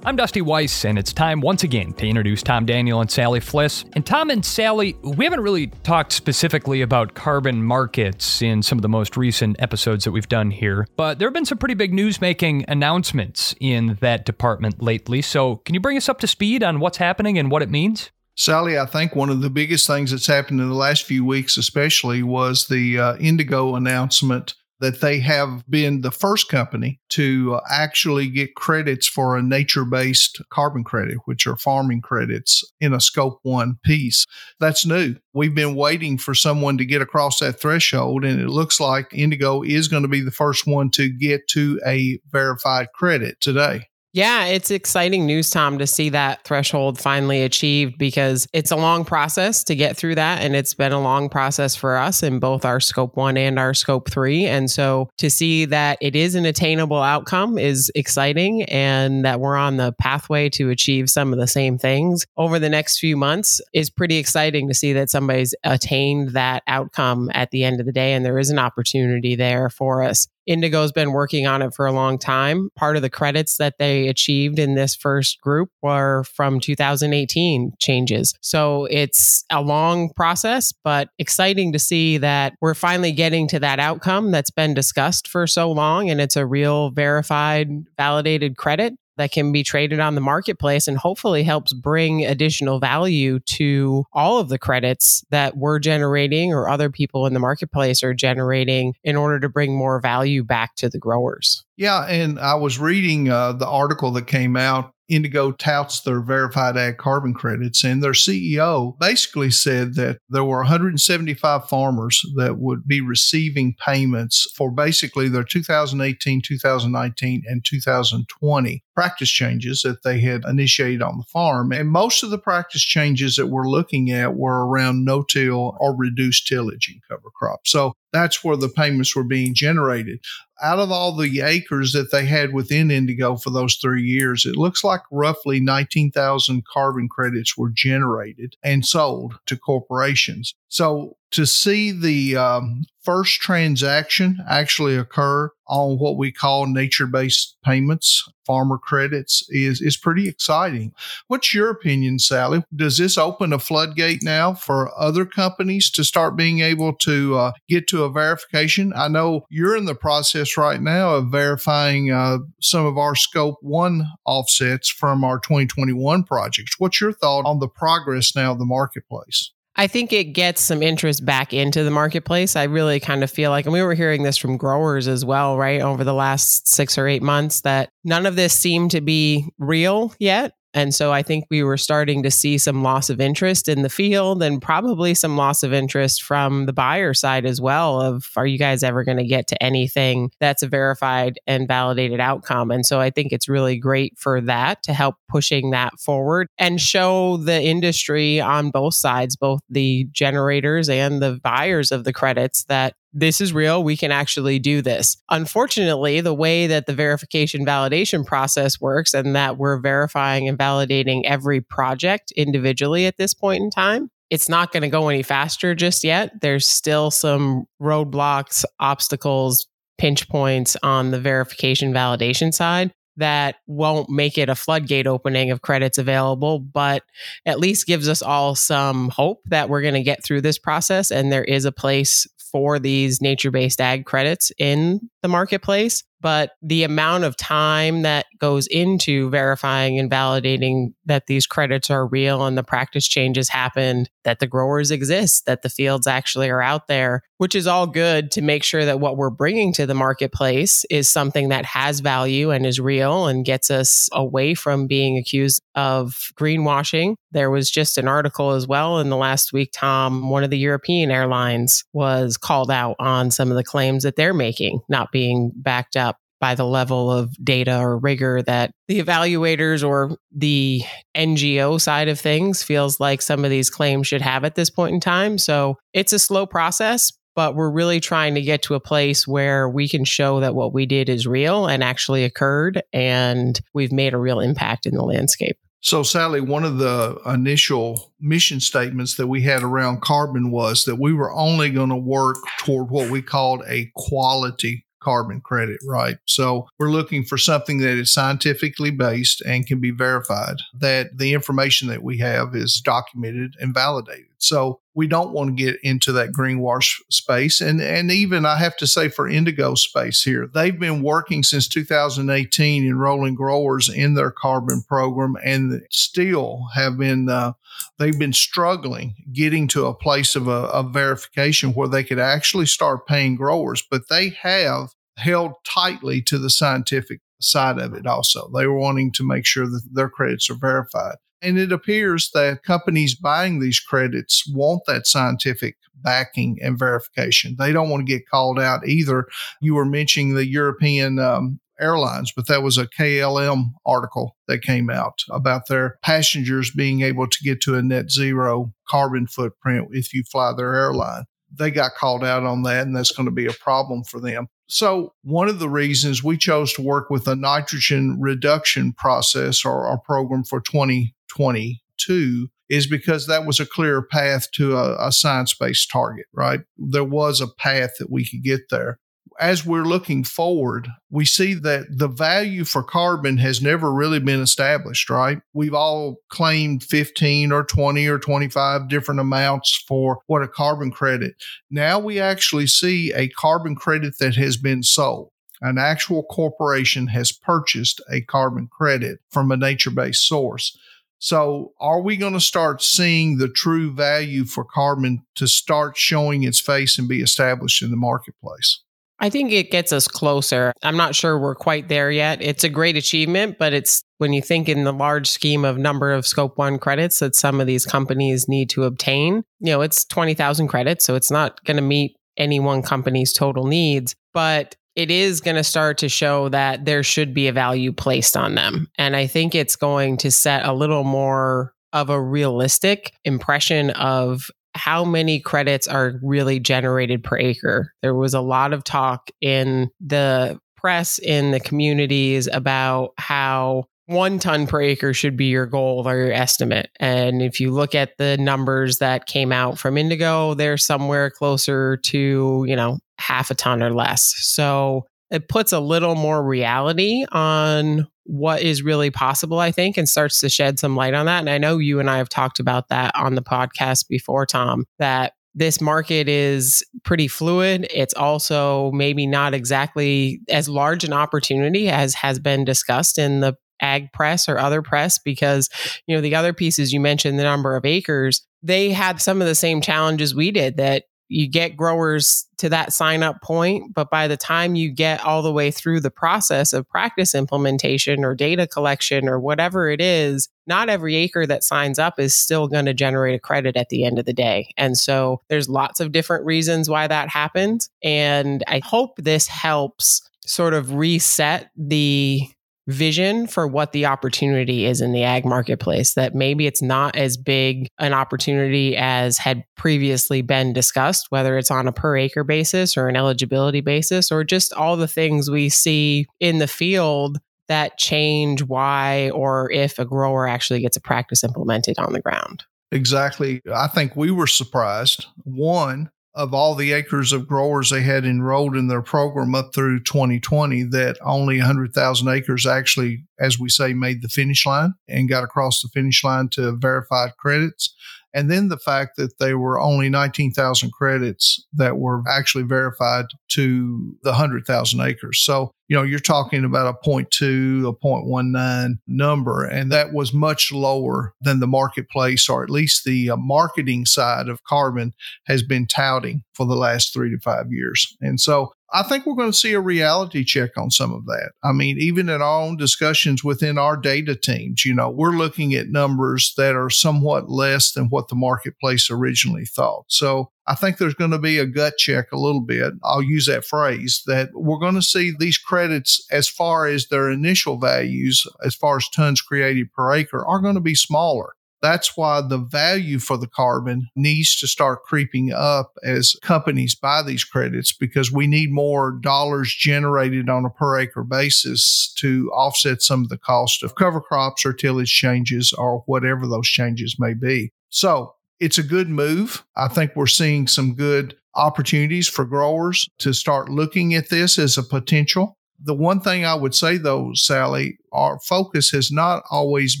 I'm 0.04 0.16
Dusty 0.16 0.40
Weiss, 0.40 0.84
and 0.84 0.98
it's 0.98 1.12
time 1.12 1.40
once 1.40 1.62
again 1.62 1.92
to 1.92 2.08
introduce 2.08 2.42
Tom 2.42 2.66
Daniel 2.66 3.00
and 3.00 3.08
Sally 3.08 3.38
Fliss. 3.38 3.88
And 3.94 4.04
Tom 4.04 4.30
and 4.30 4.44
Sally, 4.44 4.96
we 5.02 5.24
haven't 5.24 5.42
really 5.42 5.68
talked 5.84 6.10
specifically 6.10 6.82
about 6.82 7.14
carbon 7.14 7.62
markets 7.62 8.42
in 8.42 8.64
some 8.64 8.78
of 8.78 8.82
the 8.82 8.88
most 8.88 9.16
recent 9.16 9.62
episodes 9.62 10.02
that 10.02 10.10
we've 10.10 10.28
done 10.28 10.50
here, 10.50 10.88
but 10.96 11.20
there 11.20 11.28
have 11.28 11.34
been 11.34 11.44
some 11.44 11.58
pretty 11.58 11.74
big 11.74 11.94
news 11.94 12.20
making 12.20 12.64
announcements 12.66 13.54
in 13.60 13.96
that 14.00 14.24
department 14.24 14.82
lately. 14.82 15.22
So, 15.22 15.56
can 15.64 15.74
you 15.74 15.80
bring 15.80 15.96
us 15.96 16.08
up 16.08 16.18
to 16.18 16.26
speed 16.26 16.64
on 16.64 16.80
what's 16.80 16.98
happening 16.98 17.38
and 17.38 17.48
what 17.48 17.62
it 17.62 17.70
means? 17.70 18.10
Sally, 18.36 18.78
I 18.78 18.86
think 18.86 19.14
one 19.14 19.28
of 19.28 19.42
the 19.42 19.50
biggest 19.50 19.86
things 19.86 20.10
that's 20.10 20.26
happened 20.26 20.60
in 20.60 20.68
the 20.68 20.74
last 20.74 21.04
few 21.04 21.24
weeks, 21.24 21.56
especially, 21.56 22.22
was 22.22 22.66
the 22.66 22.98
uh, 22.98 23.16
Indigo 23.16 23.74
announcement 23.74 24.54
that 24.82 25.00
they 25.00 25.20
have 25.20 25.64
been 25.70 26.00
the 26.00 26.10
first 26.10 26.48
company 26.48 27.00
to 27.08 27.60
actually 27.70 28.28
get 28.28 28.56
credits 28.56 29.06
for 29.06 29.36
a 29.36 29.42
nature 29.42 29.84
based 29.84 30.42
carbon 30.50 30.82
credit, 30.82 31.18
which 31.24 31.46
are 31.46 31.56
farming 31.56 32.00
credits 32.00 32.64
in 32.80 32.92
a 32.92 33.00
scope 33.00 33.38
one 33.42 33.78
piece. 33.84 34.26
That's 34.58 34.84
new. 34.84 35.14
We've 35.32 35.54
been 35.54 35.76
waiting 35.76 36.18
for 36.18 36.34
someone 36.34 36.78
to 36.78 36.84
get 36.84 37.00
across 37.00 37.38
that 37.38 37.60
threshold, 37.60 38.24
and 38.24 38.40
it 38.40 38.48
looks 38.48 38.80
like 38.80 39.06
Indigo 39.12 39.62
is 39.62 39.86
going 39.86 40.02
to 40.02 40.08
be 40.08 40.20
the 40.20 40.32
first 40.32 40.66
one 40.66 40.90
to 40.90 41.08
get 41.08 41.46
to 41.50 41.80
a 41.86 42.18
verified 42.32 42.88
credit 42.92 43.40
today. 43.40 43.86
Yeah, 44.14 44.44
it's 44.44 44.70
exciting 44.70 45.24
news, 45.24 45.48
Tom, 45.48 45.78
to 45.78 45.86
see 45.86 46.10
that 46.10 46.44
threshold 46.44 47.00
finally 47.00 47.42
achieved 47.42 47.96
because 47.96 48.46
it's 48.52 48.70
a 48.70 48.76
long 48.76 49.06
process 49.06 49.64
to 49.64 49.74
get 49.74 49.96
through 49.96 50.16
that. 50.16 50.42
And 50.42 50.54
it's 50.54 50.74
been 50.74 50.92
a 50.92 51.00
long 51.00 51.30
process 51.30 51.74
for 51.74 51.96
us 51.96 52.22
in 52.22 52.38
both 52.38 52.66
our 52.66 52.78
scope 52.78 53.16
one 53.16 53.38
and 53.38 53.58
our 53.58 53.72
scope 53.72 54.10
three. 54.10 54.44
And 54.44 54.70
so 54.70 55.08
to 55.16 55.30
see 55.30 55.64
that 55.64 55.96
it 56.02 56.14
is 56.14 56.34
an 56.34 56.44
attainable 56.44 57.00
outcome 57.00 57.56
is 57.56 57.90
exciting 57.94 58.64
and 58.64 59.24
that 59.24 59.40
we're 59.40 59.56
on 59.56 59.78
the 59.78 59.92
pathway 59.92 60.50
to 60.50 60.68
achieve 60.68 61.08
some 61.08 61.32
of 61.32 61.38
the 61.38 61.46
same 61.46 61.78
things 61.78 62.26
over 62.36 62.58
the 62.58 62.68
next 62.68 62.98
few 62.98 63.16
months 63.16 63.62
is 63.72 63.88
pretty 63.88 64.18
exciting 64.18 64.68
to 64.68 64.74
see 64.74 64.92
that 64.92 65.08
somebody's 65.08 65.54
attained 65.64 66.32
that 66.32 66.62
outcome 66.66 67.30
at 67.32 67.50
the 67.50 67.64
end 67.64 67.80
of 67.80 67.86
the 67.86 67.92
day. 67.92 68.12
And 68.12 68.26
there 68.26 68.38
is 68.38 68.50
an 68.50 68.58
opportunity 68.58 69.36
there 69.36 69.70
for 69.70 70.02
us. 70.02 70.28
Indigo's 70.46 70.92
been 70.92 71.12
working 71.12 71.46
on 71.46 71.62
it 71.62 71.74
for 71.74 71.86
a 71.86 71.92
long 71.92 72.18
time. 72.18 72.68
Part 72.76 72.96
of 72.96 73.02
the 73.02 73.10
credits 73.10 73.56
that 73.58 73.74
they 73.78 74.08
achieved 74.08 74.58
in 74.58 74.74
this 74.74 74.94
first 74.94 75.40
group 75.40 75.70
were 75.82 76.24
from 76.24 76.60
2018 76.60 77.72
changes. 77.78 78.34
So 78.40 78.86
it's 78.90 79.44
a 79.50 79.60
long 79.60 80.10
process, 80.14 80.72
but 80.84 81.08
exciting 81.18 81.72
to 81.72 81.78
see 81.78 82.18
that 82.18 82.54
we're 82.60 82.74
finally 82.74 83.12
getting 83.12 83.48
to 83.48 83.60
that 83.60 83.78
outcome 83.78 84.30
that's 84.30 84.50
been 84.50 84.74
discussed 84.74 85.28
for 85.28 85.46
so 85.46 85.70
long. 85.70 86.10
And 86.10 86.20
it's 86.20 86.36
a 86.36 86.46
real 86.46 86.90
verified, 86.90 87.68
validated 87.96 88.56
credit 88.56 88.94
that 89.22 89.30
can 89.30 89.52
be 89.52 89.62
traded 89.62 90.00
on 90.00 90.16
the 90.16 90.20
marketplace 90.20 90.88
and 90.88 90.98
hopefully 90.98 91.44
helps 91.44 91.72
bring 91.72 92.26
additional 92.26 92.80
value 92.80 93.38
to 93.38 94.04
all 94.12 94.38
of 94.38 94.48
the 94.48 94.58
credits 94.58 95.24
that 95.30 95.56
we're 95.56 95.78
generating 95.78 96.52
or 96.52 96.68
other 96.68 96.90
people 96.90 97.24
in 97.24 97.32
the 97.32 97.38
marketplace 97.38 98.02
are 98.02 98.14
generating 98.14 98.94
in 99.04 99.14
order 99.14 99.38
to 99.38 99.48
bring 99.48 99.76
more 99.76 100.00
value 100.00 100.42
back 100.42 100.74
to 100.74 100.88
the 100.88 100.98
growers. 100.98 101.64
Yeah, 101.76 102.04
and 102.06 102.40
I 102.40 102.56
was 102.56 102.80
reading 102.80 103.28
uh, 103.28 103.52
the 103.52 103.68
article 103.68 104.10
that 104.12 104.26
came 104.26 104.56
out 104.56 104.92
Indigo 105.12 105.52
touts 105.52 106.00
their 106.00 106.20
verified 106.20 106.76
ag 106.76 106.96
carbon 106.96 107.34
credits, 107.34 107.84
and 107.84 108.02
their 108.02 108.12
CEO 108.12 108.98
basically 108.98 109.50
said 109.50 109.94
that 109.94 110.18
there 110.28 110.44
were 110.44 110.58
175 110.58 111.68
farmers 111.68 112.22
that 112.36 112.58
would 112.58 112.86
be 112.86 113.00
receiving 113.00 113.74
payments 113.84 114.50
for 114.56 114.70
basically 114.70 115.28
their 115.28 115.44
2018, 115.44 116.42
2019, 116.42 117.42
and 117.46 117.64
2020 117.64 118.82
practice 118.94 119.30
changes 119.30 119.82
that 119.82 120.02
they 120.02 120.20
had 120.20 120.44
initiated 120.44 121.02
on 121.02 121.18
the 121.18 121.24
farm. 121.24 121.72
And 121.72 121.90
most 121.90 122.22
of 122.22 122.30
the 122.30 122.38
practice 122.38 122.82
changes 122.82 123.36
that 123.36 123.46
we're 123.46 123.68
looking 123.68 124.10
at 124.10 124.36
were 124.36 124.66
around 124.66 125.04
no 125.04 125.22
till 125.22 125.76
or 125.80 125.96
reduced 125.96 126.46
tillage 126.46 126.88
in 126.92 127.00
cover 127.08 127.30
crops. 127.34 127.70
So 127.70 127.94
that's 128.12 128.44
where 128.44 128.56
the 128.56 128.68
payments 128.68 129.16
were 129.16 129.24
being 129.24 129.54
generated. 129.54 130.20
Out 130.62 130.78
of 130.78 130.92
all 130.92 131.16
the 131.16 131.40
acres 131.40 131.92
that 131.92 132.12
they 132.12 132.24
had 132.24 132.52
within 132.52 132.92
Indigo 132.92 133.36
for 133.36 133.50
those 133.50 133.74
three 133.74 134.04
years, 134.04 134.46
it 134.46 134.54
looks 134.54 134.84
like 134.84 135.00
roughly 135.10 135.58
19,000 135.58 136.64
carbon 136.64 137.08
credits 137.08 137.58
were 137.58 137.70
generated 137.70 138.56
and 138.62 138.86
sold 138.86 139.40
to 139.46 139.56
corporations. 139.56 140.54
So 140.72 141.18
to 141.32 141.44
see 141.44 141.92
the 141.92 142.34
um, 142.34 142.84
first 143.02 143.42
transaction 143.42 144.38
actually 144.48 144.96
occur 144.96 145.50
on 145.68 145.98
what 145.98 146.16
we 146.16 146.32
call 146.32 146.66
nature-based 146.66 147.58
payments, 147.62 148.26
farmer 148.46 148.78
credits, 148.78 149.44
is 149.50 149.82
is 149.82 149.98
pretty 149.98 150.26
exciting. 150.28 150.94
What's 151.28 151.52
your 151.52 151.68
opinion, 151.68 152.20
Sally? 152.20 152.64
Does 152.74 152.96
this 152.96 153.18
open 153.18 153.52
a 153.52 153.58
floodgate 153.58 154.22
now 154.22 154.54
for 154.54 154.90
other 154.98 155.26
companies 155.26 155.90
to 155.90 156.04
start 156.04 156.36
being 156.36 156.60
able 156.60 156.94
to 157.00 157.36
uh, 157.36 157.52
get 157.68 157.86
to 157.88 158.04
a 158.04 158.10
verification? 158.10 158.94
I 158.96 159.08
know 159.08 159.44
you're 159.50 159.76
in 159.76 159.84
the 159.84 159.94
process 159.94 160.56
right 160.56 160.80
now 160.80 161.16
of 161.16 161.30
verifying 161.30 162.10
uh, 162.10 162.38
some 162.62 162.86
of 162.86 162.96
our 162.96 163.14
Scope 163.14 163.58
One 163.60 164.06
offsets 164.24 164.88
from 164.88 165.22
our 165.22 165.38
2021 165.38 166.24
projects. 166.24 166.76
What's 166.78 166.98
your 166.98 167.12
thought 167.12 167.44
on 167.44 167.58
the 167.58 167.68
progress 167.68 168.34
now 168.34 168.52
of 168.52 168.58
the 168.58 168.64
marketplace? 168.64 169.50
I 169.74 169.86
think 169.86 170.12
it 170.12 170.34
gets 170.34 170.60
some 170.60 170.82
interest 170.82 171.24
back 171.24 171.54
into 171.54 171.82
the 171.82 171.90
marketplace. 171.90 172.56
I 172.56 172.64
really 172.64 173.00
kind 173.00 173.24
of 173.24 173.30
feel 173.30 173.50
like, 173.50 173.64
and 173.64 173.72
we 173.72 173.82
were 173.82 173.94
hearing 173.94 174.22
this 174.22 174.36
from 174.36 174.58
growers 174.58 175.08
as 175.08 175.24
well, 175.24 175.56
right, 175.56 175.80
over 175.80 176.04
the 176.04 176.12
last 176.12 176.68
six 176.68 176.98
or 176.98 177.08
eight 177.08 177.22
months, 177.22 177.62
that 177.62 177.88
none 178.04 178.26
of 178.26 178.36
this 178.36 178.52
seemed 178.52 178.90
to 178.90 179.00
be 179.00 179.48
real 179.58 180.14
yet. 180.18 180.52
And 180.74 180.94
so 180.94 181.12
I 181.12 181.22
think 181.22 181.46
we 181.50 181.62
were 181.62 181.76
starting 181.76 182.22
to 182.22 182.30
see 182.30 182.58
some 182.58 182.82
loss 182.82 183.10
of 183.10 183.20
interest 183.20 183.68
in 183.68 183.82
the 183.82 183.90
field 183.90 184.42
and 184.42 184.60
probably 184.60 185.14
some 185.14 185.36
loss 185.36 185.62
of 185.62 185.72
interest 185.72 186.22
from 186.22 186.66
the 186.66 186.72
buyer 186.72 187.14
side 187.14 187.44
as 187.44 187.60
well 187.60 188.00
of 188.00 188.30
are 188.36 188.46
you 188.46 188.58
guys 188.58 188.82
ever 188.82 189.04
going 189.04 189.18
to 189.18 189.26
get 189.26 189.46
to 189.48 189.62
anything 189.62 190.30
that's 190.40 190.62
a 190.62 190.68
verified 190.68 191.38
and 191.46 191.68
validated 191.68 192.20
outcome? 192.20 192.70
And 192.70 192.86
so 192.86 193.00
I 193.00 193.10
think 193.10 193.32
it's 193.32 193.48
really 193.48 193.76
great 193.76 194.18
for 194.18 194.40
that 194.42 194.82
to 194.84 194.92
help 194.92 195.16
pushing 195.28 195.70
that 195.70 195.98
forward 196.00 196.48
and 196.58 196.80
show 196.80 197.36
the 197.36 197.60
industry 197.62 198.40
on 198.40 198.70
both 198.70 198.94
sides, 198.94 199.36
both 199.36 199.60
the 199.68 200.06
generators 200.12 200.88
and 200.88 201.20
the 201.20 201.38
buyers 201.42 201.92
of 201.92 202.04
the 202.04 202.12
credits 202.12 202.64
that 202.64 202.94
this 203.12 203.40
is 203.40 203.52
real. 203.52 203.84
We 203.84 203.96
can 203.96 204.10
actually 204.10 204.58
do 204.58 204.80
this. 204.82 205.16
Unfortunately, 205.30 206.20
the 206.20 206.34
way 206.34 206.66
that 206.66 206.86
the 206.86 206.94
verification 206.94 207.66
validation 207.66 208.24
process 208.24 208.80
works 208.80 209.14
and 209.14 209.36
that 209.36 209.58
we're 209.58 209.80
verifying 209.80 210.48
and 210.48 210.58
validating 210.58 211.22
every 211.24 211.60
project 211.60 212.32
individually 212.32 213.06
at 213.06 213.18
this 213.18 213.34
point 213.34 213.62
in 213.62 213.70
time, 213.70 214.10
it's 214.30 214.48
not 214.48 214.72
going 214.72 214.82
to 214.82 214.88
go 214.88 215.08
any 215.08 215.22
faster 215.22 215.74
just 215.74 216.04
yet. 216.04 216.40
There's 216.40 216.66
still 216.66 217.10
some 217.10 217.66
roadblocks, 217.80 218.64
obstacles, 218.80 219.66
pinch 219.98 220.28
points 220.28 220.76
on 220.82 221.10
the 221.10 221.20
verification 221.20 221.92
validation 221.92 222.52
side 222.52 222.92
that 223.18 223.56
won't 223.66 224.08
make 224.08 224.38
it 224.38 224.48
a 224.48 224.54
floodgate 224.54 225.06
opening 225.06 225.50
of 225.50 225.60
credits 225.60 225.98
available, 225.98 226.58
but 226.58 227.02
at 227.44 227.60
least 227.60 227.86
gives 227.86 228.08
us 228.08 228.22
all 228.22 228.54
some 228.54 229.10
hope 229.10 229.42
that 229.46 229.68
we're 229.68 229.82
going 229.82 229.92
to 229.94 230.02
get 230.02 230.24
through 230.24 230.40
this 230.40 230.58
process 230.58 231.10
and 231.10 231.30
there 231.30 231.44
is 231.44 231.66
a 231.66 231.72
place 231.72 232.26
for 232.52 232.78
these 232.78 233.20
nature 233.20 233.50
based 233.50 233.80
ag 233.80 234.04
credits 234.04 234.52
in 234.58 235.00
the 235.22 235.28
marketplace 235.28 236.04
but 236.22 236.52
the 236.62 236.84
amount 236.84 237.24
of 237.24 237.36
time 237.36 238.02
that 238.02 238.26
goes 238.38 238.66
into 238.68 239.28
verifying 239.30 239.98
and 239.98 240.10
validating 240.10 240.94
that 241.04 241.26
these 241.26 241.46
credits 241.46 241.90
are 241.90 242.06
real 242.06 242.46
and 242.46 242.56
the 242.56 242.62
practice 242.62 243.06
changes 243.06 243.48
happened, 243.48 244.08
that 244.24 244.38
the 244.38 244.46
growers 244.46 244.90
exist, 244.90 245.46
that 245.46 245.62
the 245.62 245.68
fields 245.68 246.06
actually 246.06 246.48
are 246.48 246.62
out 246.62 246.86
there, 246.86 247.22
which 247.38 247.54
is 247.54 247.66
all 247.66 247.86
good 247.86 248.30
to 248.30 248.40
make 248.40 248.62
sure 248.62 248.84
that 248.84 249.00
what 249.00 249.16
we're 249.16 249.30
bringing 249.30 249.72
to 249.72 249.84
the 249.84 249.94
marketplace 249.94 250.84
is 250.90 251.08
something 251.08 251.48
that 251.48 251.64
has 251.64 252.00
value 252.00 252.50
and 252.50 252.64
is 252.64 252.80
real 252.80 253.26
and 253.26 253.44
gets 253.44 253.70
us 253.70 254.08
away 254.12 254.54
from 254.54 254.86
being 254.86 255.18
accused 255.18 255.60
of 255.74 256.16
greenwashing. 256.38 257.16
There 257.32 257.50
was 257.50 257.70
just 257.70 257.98
an 257.98 258.06
article 258.06 258.52
as 258.52 258.66
well 258.66 259.00
in 259.00 259.10
the 259.10 259.16
last 259.16 259.52
week, 259.52 259.70
Tom, 259.74 260.30
one 260.30 260.44
of 260.44 260.50
the 260.50 260.58
European 260.58 261.10
airlines 261.10 261.84
was 261.92 262.36
called 262.36 262.70
out 262.70 262.96
on 262.98 263.30
some 263.30 263.50
of 263.50 263.56
the 263.56 263.64
claims 263.64 264.04
that 264.04 264.16
they're 264.16 264.34
making 264.34 264.80
not 264.88 265.10
being 265.10 265.50
backed 265.56 265.96
up 265.96 266.11
by 266.42 266.56
the 266.56 266.66
level 266.66 267.08
of 267.08 267.32
data 267.44 267.78
or 267.78 267.96
rigor 267.96 268.42
that 268.42 268.72
the 268.88 269.00
evaluators 269.00 269.86
or 269.86 270.18
the 270.32 270.82
NGO 271.16 271.80
side 271.80 272.08
of 272.08 272.18
things 272.18 272.64
feels 272.64 272.98
like 272.98 273.22
some 273.22 273.44
of 273.44 273.50
these 273.52 273.70
claims 273.70 274.08
should 274.08 274.20
have 274.22 274.42
at 274.42 274.56
this 274.56 274.68
point 274.68 274.92
in 274.92 274.98
time. 274.98 275.38
So 275.38 275.76
it's 275.92 276.12
a 276.12 276.18
slow 276.18 276.44
process, 276.44 277.12
but 277.36 277.54
we're 277.54 277.70
really 277.70 278.00
trying 278.00 278.34
to 278.34 278.42
get 278.42 278.60
to 278.62 278.74
a 278.74 278.80
place 278.80 279.24
where 279.24 279.68
we 279.68 279.88
can 279.88 280.04
show 280.04 280.40
that 280.40 280.56
what 280.56 280.74
we 280.74 280.84
did 280.84 281.08
is 281.08 281.28
real 281.28 281.68
and 281.68 281.84
actually 281.84 282.24
occurred 282.24 282.82
and 282.92 283.60
we've 283.72 283.92
made 283.92 284.12
a 284.12 284.18
real 284.18 284.40
impact 284.40 284.84
in 284.84 284.96
the 284.96 285.04
landscape. 285.04 285.56
So, 285.80 286.02
Sally, 286.02 286.40
one 286.40 286.64
of 286.64 286.78
the 286.78 287.20
initial 287.24 288.12
mission 288.20 288.58
statements 288.58 289.14
that 289.14 289.28
we 289.28 289.42
had 289.42 289.62
around 289.62 290.00
carbon 290.00 290.50
was 290.50 290.84
that 290.86 290.96
we 290.96 291.12
were 291.12 291.32
only 291.32 291.70
going 291.70 291.90
to 291.90 291.96
work 291.96 292.36
toward 292.58 292.90
what 292.90 293.10
we 293.10 293.22
called 293.22 293.62
a 293.68 293.92
quality 293.94 294.84
carbon 295.02 295.40
credit, 295.40 295.80
right? 295.86 296.16
So 296.26 296.68
we're 296.78 296.90
looking 296.90 297.24
for 297.24 297.38
something 297.38 297.78
that 297.78 297.98
is 297.98 298.12
scientifically 298.12 298.90
based 298.90 299.42
and 299.42 299.66
can 299.66 299.80
be 299.80 299.90
verified, 299.90 300.56
that 300.74 301.18
the 301.18 301.34
information 301.34 301.88
that 301.88 302.02
we 302.02 302.18
have 302.18 302.54
is 302.54 302.80
documented 302.84 303.54
and 303.60 303.74
validated. 303.74 304.26
So 304.38 304.80
we 304.94 305.06
don't 305.06 305.32
want 305.32 305.56
to 305.56 305.64
get 305.64 305.80
into 305.82 306.12
that 306.12 306.32
greenwash 306.32 307.00
space. 307.10 307.60
And, 307.60 307.80
and 307.80 308.10
even 308.10 308.44
I 308.44 308.56
have 308.56 308.76
to 308.78 308.86
say 308.86 309.08
for 309.08 309.28
Indigo 309.28 309.74
space 309.74 310.22
here, 310.22 310.46
they've 310.46 310.78
been 310.78 311.02
working 311.02 311.42
since 311.42 311.66
2018 311.66 312.86
enrolling 312.86 313.34
growers 313.34 313.88
in 313.88 314.14
their 314.14 314.30
carbon 314.30 314.82
program 314.86 315.36
and 315.42 315.82
still 315.90 316.68
have 316.74 316.98
been, 316.98 317.28
uh, 317.28 317.54
they've 317.98 318.18
been 318.18 318.34
struggling 318.34 319.14
getting 319.32 319.66
to 319.68 319.86
a 319.86 319.94
place 319.94 320.36
of, 320.36 320.46
a, 320.46 320.50
of 320.50 320.92
verification 320.92 321.72
where 321.72 321.88
they 321.88 322.04
could 322.04 322.18
actually 322.18 322.66
start 322.66 323.06
paying 323.06 323.34
growers, 323.34 323.82
but 323.90 324.08
they 324.10 324.30
have 324.42 324.90
held 325.16 325.52
tightly 325.64 326.20
to 326.22 326.38
the 326.38 326.50
scientific 326.50 327.20
side 327.40 327.78
of 327.78 327.94
it 327.94 328.06
also. 328.06 328.50
They 328.54 328.66
were 328.66 328.78
wanting 328.78 329.12
to 329.12 329.26
make 329.26 329.46
sure 329.46 329.66
that 329.66 329.88
their 329.90 330.08
credits 330.08 330.50
are 330.50 330.54
verified. 330.54 331.16
And 331.42 331.58
it 331.58 331.72
appears 331.72 332.30
that 332.34 332.62
companies 332.62 333.14
buying 333.14 333.58
these 333.58 333.80
credits 333.80 334.46
want 334.48 334.82
that 334.86 335.06
scientific 335.06 335.76
backing 335.96 336.58
and 336.62 336.78
verification. 336.78 337.56
They 337.58 337.72
don't 337.72 337.88
want 337.88 338.06
to 338.06 338.12
get 338.12 338.28
called 338.28 338.58
out 338.58 338.86
either. 338.86 339.26
You 339.60 339.74
were 339.74 339.84
mentioning 339.84 340.34
the 340.34 340.46
European 340.46 341.18
um, 341.18 341.60
airlines, 341.80 342.32
but 342.34 342.46
that 342.46 342.62
was 342.62 342.78
a 342.78 342.86
KLM 342.86 343.72
article 343.84 344.36
that 344.46 344.62
came 344.62 344.90
out 344.90 345.24
about 345.30 345.68
their 345.68 345.98
passengers 346.02 346.70
being 346.70 347.02
able 347.02 347.26
to 347.26 347.44
get 347.44 347.60
to 347.62 347.74
a 347.74 347.82
net 347.82 348.10
zero 348.10 348.72
carbon 348.88 349.26
footprint 349.26 349.88
if 349.92 350.14
you 350.14 350.22
fly 350.22 350.52
their 350.56 350.74
airline. 350.74 351.24
They 351.54 351.70
got 351.70 351.94
called 351.94 352.24
out 352.24 352.44
on 352.44 352.62
that, 352.62 352.86
and 352.86 352.96
that's 352.96 353.12
going 353.12 353.26
to 353.26 353.32
be 353.32 353.46
a 353.46 353.52
problem 353.52 354.04
for 354.04 354.20
them. 354.20 354.48
So, 354.68 355.12
one 355.22 355.48
of 355.48 355.58
the 355.58 355.68
reasons 355.68 356.24
we 356.24 356.38
chose 356.38 356.72
to 356.74 356.82
work 356.82 357.10
with 357.10 357.28
a 357.28 357.36
nitrogen 357.36 358.18
reduction 358.20 358.92
process 358.94 359.64
or 359.64 359.86
our 359.86 359.98
program 359.98 360.44
for 360.44 360.60
2022 360.60 362.48
is 362.70 362.86
because 362.86 363.26
that 363.26 363.44
was 363.44 363.60
a 363.60 363.66
clear 363.66 364.00
path 364.00 364.50
to 364.52 364.78
a, 364.78 365.08
a 365.08 365.12
science 365.12 365.52
based 365.52 365.90
target, 365.90 366.24
right? 366.32 366.60
There 366.78 367.04
was 367.04 367.42
a 367.42 367.48
path 367.48 367.90
that 367.98 368.10
we 368.10 368.26
could 368.26 368.42
get 368.42 368.70
there 368.70 368.98
as 369.40 369.66
we're 369.66 369.84
looking 369.84 370.24
forward, 370.24 370.88
we 371.10 371.24
see 371.24 371.54
that 371.54 371.86
the 371.90 372.08
value 372.08 372.64
for 372.64 372.82
carbon 372.82 373.38
has 373.38 373.62
never 373.62 373.92
really 373.92 374.18
been 374.18 374.40
established, 374.40 375.10
right? 375.10 375.40
We've 375.52 375.74
all 375.74 376.16
claimed 376.28 376.82
15 376.82 377.52
or 377.52 377.64
20 377.64 378.06
or 378.06 378.18
25 378.18 378.88
different 378.88 379.20
amounts 379.20 379.84
for 379.88 380.20
what 380.26 380.42
a 380.42 380.48
carbon 380.48 380.90
credit. 380.90 381.34
Now 381.70 381.98
we 381.98 382.20
actually 382.20 382.66
see 382.66 383.12
a 383.12 383.28
carbon 383.28 383.74
credit 383.74 384.18
that 384.18 384.36
has 384.36 384.56
been 384.56 384.82
sold. 384.82 385.30
An 385.60 385.78
actual 385.78 386.24
corporation 386.24 387.06
has 387.08 387.30
purchased 387.30 388.00
a 388.10 388.20
carbon 388.20 388.66
credit 388.66 389.20
from 389.30 389.52
a 389.52 389.56
nature 389.56 389.92
based 389.92 390.26
source. 390.26 390.76
So, 391.20 391.72
are 391.78 392.00
we 392.00 392.16
going 392.16 392.32
to 392.32 392.40
start 392.40 392.82
seeing 392.82 393.38
the 393.38 393.48
true 393.48 393.92
value 393.92 394.44
for 394.44 394.64
carbon 394.64 395.24
to 395.36 395.46
start 395.46 395.96
showing 395.96 396.42
its 396.42 396.58
face 396.58 396.98
and 396.98 397.06
be 397.08 397.22
established 397.22 397.80
in 397.80 397.92
the 397.92 397.96
marketplace? 397.96 398.81
I 399.22 399.30
think 399.30 399.52
it 399.52 399.70
gets 399.70 399.92
us 399.92 400.08
closer. 400.08 400.72
I'm 400.82 400.96
not 400.96 401.14
sure 401.14 401.38
we're 401.38 401.54
quite 401.54 401.88
there 401.88 402.10
yet. 402.10 402.42
It's 402.42 402.64
a 402.64 402.68
great 402.68 402.96
achievement, 402.96 403.56
but 403.56 403.72
it's 403.72 404.02
when 404.18 404.32
you 404.32 404.42
think 404.42 404.68
in 404.68 404.82
the 404.82 404.92
large 404.92 405.30
scheme 405.30 405.64
of 405.64 405.78
number 405.78 406.10
of 406.10 406.26
scope 406.26 406.58
one 406.58 406.76
credits 406.76 407.20
that 407.20 407.36
some 407.36 407.60
of 407.60 407.68
these 407.68 407.86
companies 407.86 408.48
need 408.48 408.68
to 408.70 408.82
obtain, 408.82 409.44
you 409.60 409.72
know, 409.72 409.80
it's 409.80 410.04
20,000 410.04 410.66
credits. 410.66 411.04
So 411.04 411.14
it's 411.14 411.30
not 411.30 411.64
going 411.64 411.76
to 411.76 411.82
meet 411.82 412.16
any 412.36 412.58
one 412.58 412.82
company's 412.82 413.32
total 413.32 413.64
needs, 413.64 414.16
but 414.34 414.74
it 414.96 415.08
is 415.08 415.40
going 415.40 415.56
to 415.56 415.64
start 415.64 415.98
to 415.98 416.08
show 416.08 416.48
that 416.48 416.84
there 416.84 417.04
should 417.04 417.32
be 417.32 417.46
a 417.46 417.52
value 417.52 417.92
placed 417.92 418.36
on 418.36 418.56
them. 418.56 418.88
And 418.98 419.14
I 419.14 419.28
think 419.28 419.54
it's 419.54 419.76
going 419.76 420.16
to 420.18 420.32
set 420.32 420.66
a 420.66 420.72
little 420.72 421.04
more 421.04 421.74
of 421.92 422.10
a 422.10 422.20
realistic 422.20 423.12
impression 423.24 423.90
of 423.90 424.50
how 424.74 425.04
many 425.04 425.40
credits 425.40 425.86
are 425.86 426.14
really 426.22 426.58
generated 426.60 427.22
per 427.22 427.38
acre. 427.38 427.92
There 428.02 428.14
was 428.14 428.34
a 428.34 428.40
lot 428.40 428.72
of 428.72 428.84
talk 428.84 429.30
in 429.40 429.90
the 430.00 430.58
press, 430.76 431.18
in 431.18 431.50
the 431.50 431.60
communities 431.60 432.48
about 432.52 433.10
how 433.18 433.84
one 434.06 434.38
ton 434.38 434.66
per 434.66 434.80
acre 434.80 435.14
should 435.14 435.36
be 435.36 435.46
your 435.46 435.66
goal 435.66 436.06
or 436.06 436.16
your 436.16 436.32
estimate. 436.32 436.90
And 436.98 437.40
if 437.40 437.60
you 437.60 437.70
look 437.70 437.94
at 437.94 438.16
the 438.18 438.36
numbers 438.36 438.98
that 438.98 439.26
came 439.26 439.52
out 439.52 439.78
from 439.78 439.96
Indigo, 439.96 440.54
they're 440.54 440.76
somewhere 440.76 441.30
closer 441.30 441.96
to, 441.98 442.64
you 442.66 442.76
know, 442.76 442.98
half 443.18 443.50
a 443.50 443.54
ton 443.54 443.82
or 443.82 443.92
less. 443.92 444.34
So 444.38 445.06
it 445.32 445.48
puts 445.48 445.72
a 445.72 445.80
little 445.80 446.14
more 446.14 446.44
reality 446.44 447.24
on 447.32 448.06
what 448.24 448.62
is 448.62 448.82
really 448.82 449.10
possible, 449.10 449.58
I 449.58 449.72
think, 449.72 449.96
and 449.96 450.08
starts 450.08 450.38
to 450.40 450.48
shed 450.48 450.78
some 450.78 450.94
light 450.94 451.14
on 451.14 451.26
that. 451.26 451.40
And 451.40 451.50
I 451.50 451.58
know 451.58 451.78
you 451.78 451.98
and 451.98 452.08
I 452.08 452.18
have 452.18 452.28
talked 452.28 452.60
about 452.60 452.88
that 452.88 453.16
on 453.16 453.34
the 453.34 453.42
podcast 453.42 454.08
before, 454.08 454.46
Tom, 454.46 454.84
that 454.98 455.32
this 455.54 455.80
market 455.80 456.28
is 456.28 456.84
pretty 457.02 457.28
fluid. 457.28 457.86
It's 457.92 458.14
also 458.14 458.92
maybe 458.92 459.26
not 459.26 459.54
exactly 459.54 460.40
as 460.48 460.68
large 460.68 461.02
an 461.02 461.12
opportunity 461.12 461.88
as 461.88 462.14
has 462.14 462.38
been 462.38 462.64
discussed 462.64 463.18
in 463.18 463.40
the 463.40 463.56
ag 463.80 464.12
press 464.12 464.48
or 464.48 464.58
other 464.58 464.80
press 464.80 465.18
because 465.18 465.68
you 466.06 466.14
know 466.14 466.20
the 466.20 466.36
other 466.36 466.52
pieces 466.52 466.92
you 466.92 467.00
mentioned 467.00 467.36
the 467.36 467.42
number 467.42 467.74
of 467.74 467.84
acres 467.84 468.46
they 468.62 468.92
had 468.92 469.20
some 469.20 469.40
of 469.40 469.48
the 469.48 469.56
same 469.56 469.80
challenges 469.80 470.36
we 470.36 470.52
did 470.52 470.76
that 470.76 471.02
you 471.32 471.48
get 471.48 471.76
growers 471.76 472.46
to 472.58 472.68
that 472.68 472.92
sign 472.92 473.22
up 473.22 473.40
point, 473.42 473.94
but 473.94 474.10
by 474.10 474.28
the 474.28 474.36
time 474.36 474.74
you 474.74 474.90
get 474.90 475.24
all 475.24 475.42
the 475.42 475.52
way 475.52 475.70
through 475.70 476.00
the 476.00 476.10
process 476.10 476.72
of 476.72 476.88
practice 476.88 477.34
implementation 477.34 478.24
or 478.24 478.34
data 478.34 478.66
collection 478.66 479.28
or 479.28 479.40
whatever 479.40 479.88
it 479.88 480.00
is, 480.00 480.48
not 480.66 480.88
every 480.88 481.16
acre 481.16 481.46
that 481.46 481.64
signs 481.64 481.98
up 481.98 482.20
is 482.20 482.34
still 482.34 482.68
going 482.68 482.84
to 482.84 482.94
generate 482.94 483.34
a 483.34 483.40
credit 483.40 483.76
at 483.76 483.88
the 483.88 484.04
end 484.04 484.18
of 484.18 484.26
the 484.26 484.32
day. 484.32 484.68
And 484.76 484.96
so 484.96 485.40
there's 485.48 485.68
lots 485.68 486.00
of 486.00 486.12
different 486.12 486.44
reasons 486.44 486.88
why 486.88 487.06
that 487.08 487.28
happens. 487.28 487.88
And 488.02 488.62
I 488.68 488.80
hope 488.84 489.16
this 489.16 489.48
helps 489.48 490.22
sort 490.46 490.74
of 490.74 490.94
reset 490.94 491.70
the 491.76 492.42
vision 492.88 493.46
for 493.46 493.66
what 493.66 493.92
the 493.92 494.06
opportunity 494.06 494.86
is 494.86 495.00
in 495.00 495.12
the 495.12 495.22
ag 495.22 495.44
marketplace 495.44 496.14
that 496.14 496.34
maybe 496.34 496.66
it's 496.66 496.82
not 496.82 497.14
as 497.14 497.36
big 497.36 497.86
an 497.98 498.12
opportunity 498.12 498.96
as 498.96 499.38
had 499.38 499.62
previously 499.76 500.42
been 500.42 500.72
discussed 500.72 501.26
whether 501.30 501.56
it's 501.56 501.70
on 501.70 501.86
a 501.86 501.92
per 501.92 502.16
acre 502.16 502.42
basis 502.42 502.96
or 502.96 503.08
an 503.08 503.16
eligibility 503.16 503.80
basis 503.80 504.32
or 504.32 504.42
just 504.42 504.72
all 504.72 504.96
the 504.96 505.06
things 505.06 505.50
we 505.50 505.68
see 505.68 506.26
in 506.40 506.58
the 506.58 506.66
field 506.66 507.38
that 507.68 507.96
change 507.98 508.62
why 508.62 509.30
or 509.30 509.70
if 509.70 509.98
a 509.98 510.04
grower 510.04 510.48
actually 510.48 510.80
gets 510.80 510.96
a 510.96 511.00
practice 511.00 511.44
implemented 511.44 511.98
on 511.98 512.12
the 512.12 512.20
ground 512.20 512.64
Exactly. 512.92 513.62
I 513.74 513.88
think 513.88 514.14
we 514.14 514.30
were 514.30 514.46
surprised. 514.46 515.26
One, 515.44 516.10
of 516.34 516.54
all 516.54 516.74
the 516.74 516.92
acres 516.92 517.32
of 517.32 517.46
growers 517.46 517.90
they 517.90 518.02
had 518.02 518.24
enrolled 518.24 518.76
in 518.76 518.86
their 518.88 519.02
program 519.02 519.54
up 519.54 519.74
through 519.74 520.00
2020, 520.00 520.84
that 520.84 521.18
only 521.22 521.58
100,000 521.58 522.28
acres 522.28 522.66
actually, 522.66 523.24
as 523.42 523.58
we 523.58 523.68
say, 523.68 523.92
made 523.92 524.22
the 524.22 524.28
finish 524.28 524.64
line 524.64 524.94
and 525.08 525.28
got 525.28 525.44
across 525.44 525.82
the 525.82 525.88
finish 525.88 526.22
line 526.22 526.48
to 526.50 526.76
verified 526.76 527.32
credits. 527.38 527.94
And 528.34 528.50
then 528.50 528.68
the 528.68 528.78
fact 528.78 529.16
that 529.16 529.38
there 529.38 529.58
were 529.58 529.78
only 529.78 530.08
19,000 530.08 530.90
credits 530.92 531.66
that 531.74 531.98
were 531.98 532.22
actually 532.28 532.64
verified 532.64 533.26
to 533.48 534.16
the 534.22 534.30
100,000 534.30 535.00
acres. 535.00 535.40
So, 535.40 535.72
you 535.88 535.96
know, 535.96 536.02
you're 536.02 536.18
talking 536.18 536.64
about 536.64 536.94
a 537.04 537.08
0.2, 537.08 537.86
a 537.86 537.92
0.19 537.92 538.94
number, 539.06 539.64
and 539.64 539.92
that 539.92 540.14
was 540.14 540.32
much 540.32 540.72
lower 540.72 541.34
than 541.42 541.60
the 541.60 541.66
marketplace, 541.66 542.48
or 542.48 542.62
at 542.62 542.70
least 542.70 543.04
the 543.04 543.30
uh, 543.30 543.36
marketing 543.36 544.06
side 544.06 544.48
of 544.48 544.64
carbon 544.64 545.12
has 545.46 545.62
been 545.62 545.86
touting 545.86 546.42
for 546.54 546.64
the 546.64 546.76
last 546.76 547.12
three 547.12 547.30
to 547.30 547.38
five 547.40 547.66
years. 547.70 548.16
And 548.22 548.40
so 548.40 548.72
I 548.94 549.02
think 549.02 549.24
we're 549.24 549.36
going 549.36 549.50
to 549.50 549.56
see 549.56 549.72
a 549.72 549.80
reality 549.80 550.44
check 550.44 550.76
on 550.76 550.90
some 550.90 551.14
of 551.14 551.24
that. 551.26 551.52
I 551.64 551.72
mean, 551.72 551.96
even 551.98 552.28
in 552.28 552.42
our 552.42 552.60
own 552.60 552.76
discussions 552.76 553.42
within 553.42 553.78
our 553.78 553.96
data 553.96 554.36
teams, 554.36 554.84
you 554.84 554.94
know, 554.94 555.08
we're 555.08 555.30
looking 555.30 555.72
at 555.74 555.88
numbers 555.88 556.52
that 556.58 556.76
are 556.76 556.90
somewhat 556.90 557.48
less 557.48 557.92
than 557.92 558.06
what 558.10 558.28
the 558.28 558.34
marketplace 558.34 559.08
originally 559.10 559.64
thought. 559.64 560.04
So 560.08 560.50
I 560.66 560.74
think 560.74 560.98
there's 560.98 561.14
going 561.14 561.30
to 561.30 561.38
be 561.38 561.58
a 561.58 561.66
gut 561.66 561.94
check 561.96 562.32
a 562.32 562.38
little 562.38 562.60
bit. 562.60 562.92
I'll 563.02 563.22
use 563.22 563.46
that 563.46 563.64
phrase 563.64 564.22
that 564.26 564.50
we're 564.52 564.78
going 564.78 564.94
to 564.94 565.02
see 565.02 565.32
these 565.36 565.58
credits 565.58 566.24
as 566.30 566.48
far 566.48 566.86
as 566.86 567.08
their 567.08 567.30
initial 567.30 567.78
values, 567.78 568.46
as 568.64 568.74
far 568.74 568.98
as 568.98 569.08
tons 569.08 569.40
created 569.40 569.92
per 569.92 570.12
acre, 570.12 570.46
are 570.46 570.60
going 570.60 570.74
to 570.74 570.80
be 570.80 570.94
smaller. 570.94 571.54
That's 571.82 572.16
why 572.16 572.40
the 572.40 572.58
value 572.58 573.18
for 573.18 573.36
the 573.36 573.48
carbon 573.48 574.08
needs 574.14 574.56
to 574.60 574.68
start 574.68 575.02
creeping 575.02 575.52
up 575.52 575.92
as 576.04 576.36
companies 576.40 576.94
buy 576.94 577.22
these 577.22 577.44
credits 577.44 577.92
because 577.92 578.30
we 578.30 578.46
need 578.46 578.70
more 578.70 579.18
dollars 579.20 579.74
generated 579.74 580.48
on 580.48 580.64
a 580.64 580.70
per 580.70 581.00
acre 581.00 581.24
basis 581.24 582.14
to 582.18 582.50
offset 582.54 583.02
some 583.02 583.22
of 583.22 583.28
the 583.28 583.38
cost 583.38 583.82
of 583.82 583.96
cover 583.96 584.20
crops 584.20 584.64
or 584.64 584.72
tillage 584.72 585.12
changes 585.12 585.72
or 585.72 586.04
whatever 586.06 586.46
those 586.46 586.68
changes 586.68 587.16
may 587.18 587.34
be. 587.34 587.72
So 587.88 588.34
it's 588.60 588.78
a 588.78 588.84
good 588.84 589.08
move. 589.08 589.64
I 589.76 589.88
think 589.88 590.14
we're 590.14 590.26
seeing 590.28 590.68
some 590.68 590.94
good 590.94 591.36
opportunities 591.56 592.28
for 592.28 592.44
growers 592.44 593.08
to 593.18 593.32
start 593.32 593.68
looking 593.68 594.14
at 594.14 594.30
this 594.30 594.58
as 594.58 594.78
a 594.78 594.82
potential 594.84 595.58
the 595.84 595.94
one 595.94 596.20
thing 596.20 596.44
I 596.44 596.54
would 596.54 596.74
say 596.74 596.96
though, 596.96 597.32
Sally, 597.34 597.98
our 598.12 598.38
focus 598.40 598.90
has 598.90 599.10
not 599.10 599.42
always 599.50 600.00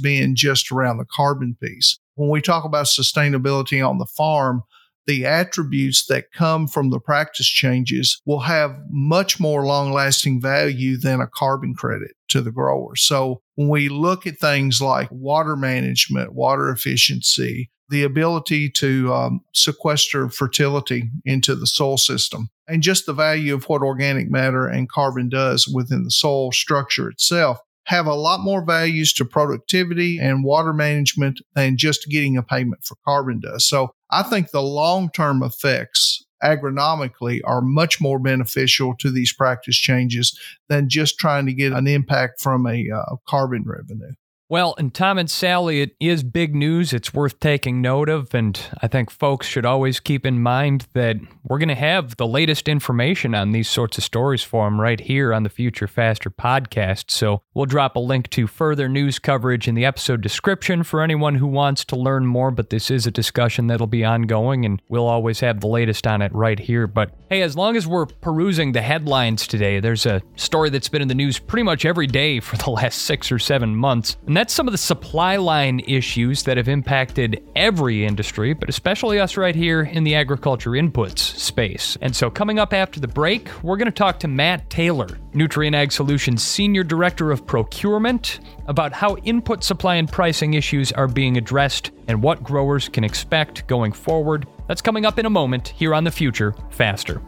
been 0.00 0.36
just 0.36 0.70
around 0.70 0.98
the 0.98 1.06
carbon 1.06 1.56
piece. 1.60 1.98
When 2.14 2.30
we 2.30 2.40
talk 2.40 2.64
about 2.64 2.86
sustainability 2.86 3.86
on 3.86 3.98
the 3.98 4.06
farm, 4.06 4.62
the 5.06 5.26
attributes 5.26 6.06
that 6.06 6.30
come 6.32 6.68
from 6.68 6.90
the 6.90 7.00
practice 7.00 7.48
changes 7.48 8.20
will 8.24 8.40
have 8.40 8.78
much 8.90 9.40
more 9.40 9.64
long 9.64 9.92
lasting 9.92 10.40
value 10.40 10.96
than 10.96 11.20
a 11.20 11.26
carbon 11.26 11.74
credit 11.74 12.12
to 12.28 12.40
the 12.40 12.52
grower. 12.52 12.94
So 12.94 13.42
when 13.56 13.68
we 13.68 13.88
look 13.88 14.26
at 14.26 14.38
things 14.38 14.80
like 14.80 15.08
water 15.10 15.56
management, 15.56 16.34
water 16.34 16.70
efficiency, 16.70 17.70
the 17.92 18.02
ability 18.02 18.70
to 18.70 19.12
um, 19.12 19.40
sequester 19.52 20.28
fertility 20.30 21.10
into 21.24 21.54
the 21.54 21.66
soil 21.66 21.98
system, 21.98 22.48
and 22.66 22.82
just 22.82 23.06
the 23.06 23.12
value 23.12 23.54
of 23.54 23.68
what 23.68 23.82
organic 23.82 24.30
matter 24.30 24.66
and 24.66 24.88
carbon 24.88 25.28
does 25.28 25.68
within 25.68 26.02
the 26.02 26.10
soil 26.10 26.50
structure 26.50 27.08
itself 27.10 27.58
have 27.86 28.06
a 28.06 28.14
lot 28.14 28.40
more 28.40 28.64
values 28.64 29.12
to 29.12 29.24
productivity 29.24 30.18
and 30.18 30.44
water 30.44 30.72
management 30.72 31.40
than 31.54 31.76
just 31.76 32.08
getting 32.08 32.36
a 32.36 32.42
payment 32.42 32.82
for 32.84 32.96
carbon 33.04 33.40
does. 33.40 33.66
So 33.66 33.92
I 34.10 34.22
think 34.22 34.50
the 34.50 34.62
long 34.62 35.10
term 35.10 35.42
effects 35.42 36.24
agronomically 36.42 37.40
are 37.44 37.60
much 37.60 38.00
more 38.00 38.18
beneficial 38.18 38.94
to 38.98 39.10
these 39.10 39.32
practice 39.32 39.76
changes 39.76 40.38
than 40.68 40.88
just 40.88 41.18
trying 41.18 41.46
to 41.46 41.52
get 41.52 41.72
an 41.72 41.86
impact 41.86 42.40
from 42.40 42.66
a 42.66 42.88
uh, 42.90 43.16
carbon 43.28 43.64
revenue. 43.66 44.12
Well, 44.52 44.74
and 44.76 44.92
Tom 44.92 45.16
and 45.16 45.30
Sally, 45.30 45.80
it 45.80 45.96
is 45.98 46.22
big 46.22 46.54
news. 46.54 46.92
It's 46.92 47.14
worth 47.14 47.40
taking 47.40 47.80
note 47.80 48.10
of. 48.10 48.34
And 48.34 48.60
I 48.82 48.86
think 48.86 49.10
folks 49.10 49.46
should 49.46 49.64
always 49.64 49.98
keep 49.98 50.26
in 50.26 50.42
mind 50.42 50.88
that 50.92 51.16
we're 51.42 51.58
going 51.58 51.70
to 51.70 51.74
have 51.74 52.18
the 52.18 52.26
latest 52.26 52.68
information 52.68 53.34
on 53.34 53.52
these 53.52 53.70
sorts 53.70 53.96
of 53.96 54.04
stories 54.04 54.42
for 54.42 54.66
them 54.66 54.78
right 54.78 55.00
here 55.00 55.32
on 55.32 55.42
the 55.42 55.48
Future 55.48 55.88
Faster 55.88 56.28
podcast. 56.28 57.10
So 57.10 57.40
we'll 57.54 57.64
drop 57.64 57.96
a 57.96 57.98
link 57.98 58.28
to 58.28 58.46
further 58.46 58.90
news 58.90 59.18
coverage 59.18 59.68
in 59.68 59.74
the 59.74 59.86
episode 59.86 60.20
description 60.20 60.82
for 60.82 61.00
anyone 61.00 61.36
who 61.36 61.46
wants 61.46 61.82
to 61.86 61.96
learn 61.96 62.26
more. 62.26 62.50
But 62.50 62.68
this 62.68 62.90
is 62.90 63.06
a 63.06 63.10
discussion 63.10 63.68
that'll 63.68 63.86
be 63.86 64.04
ongoing, 64.04 64.66
and 64.66 64.82
we'll 64.90 65.08
always 65.08 65.40
have 65.40 65.60
the 65.60 65.66
latest 65.66 66.06
on 66.06 66.20
it 66.20 66.34
right 66.34 66.58
here. 66.58 66.86
But 66.86 67.14
hey, 67.30 67.40
as 67.40 67.56
long 67.56 67.74
as 67.74 67.86
we're 67.86 68.04
perusing 68.04 68.72
the 68.72 68.82
headlines 68.82 69.46
today, 69.46 69.80
there's 69.80 70.04
a 70.04 70.20
story 70.36 70.68
that's 70.68 70.90
been 70.90 71.00
in 71.00 71.08
the 71.08 71.14
news 71.14 71.38
pretty 71.38 71.62
much 71.62 71.86
every 71.86 72.06
day 72.06 72.38
for 72.38 72.58
the 72.58 72.68
last 72.68 72.98
six 72.98 73.32
or 73.32 73.38
seven 73.38 73.74
months. 73.74 74.18
And 74.26 74.41
that's 74.42 74.52
some 74.52 74.66
of 74.66 74.72
the 74.72 74.78
supply 74.78 75.36
line 75.36 75.78
issues 75.86 76.42
that 76.42 76.56
have 76.56 76.66
impacted 76.66 77.40
every 77.54 78.04
industry, 78.04 78.52
but 78.52 78.68
especially 78.68 79.20
us 79.20 79.36
right 79.36 79.54
here 79.54 79.82
in 79.82 80.02
the 80.02 80.16
agriculture 80.16 80.70
inputs 80.70 81.20
space. 81.20 81.96
And 82.00 82.16
so, 82.16 82.28
coming 82.28 82.58
up 82.58 82.72
after 82.72 82.98
the 82.98 83.06
break, 83.06 83.48
we're 83.62 83.76
going 83.76 83.86
to 83.86 83.92
talk 83.92 84.18
to 84.18 84.26
Mat 84.26 84.68
Taylor, 84.68 85.06
Nutrien 85.32 85.76
Ag 85.76 85.92
Solutions 85.92 86.42
Senior 86.42 86.82
Director 86.82 87.30
of 87.30 87.46
Procurement, 87.46 88.40
about 88.66 88.92
how 88.92 89.14
input 89.18 89.62
supply 89.62 89.94
and 89.94 90.10
pricing 90.10 90.54
issues 90.54 90.90
are 90.90 91.06
being 91.06 91.36
addressed 91.36 91.92
and 92.08 92.20
what 92.20 92.42
growers 92.42 92.88
can 92.88 93.04
expect 93.04 93.64
going 93.68 93.92
forward. 93.92 94.48
That's 94.66 94.82
coming 94.82 95.06
up 95.06 95.20
in 95.20 95.26
a 95.26 95.30
moment 95.30 95.68
here 95.68 95.94
on 95.94 96.02
The 96.02 96.10
Future 96.10 96.52
Faster. 96.70 97.22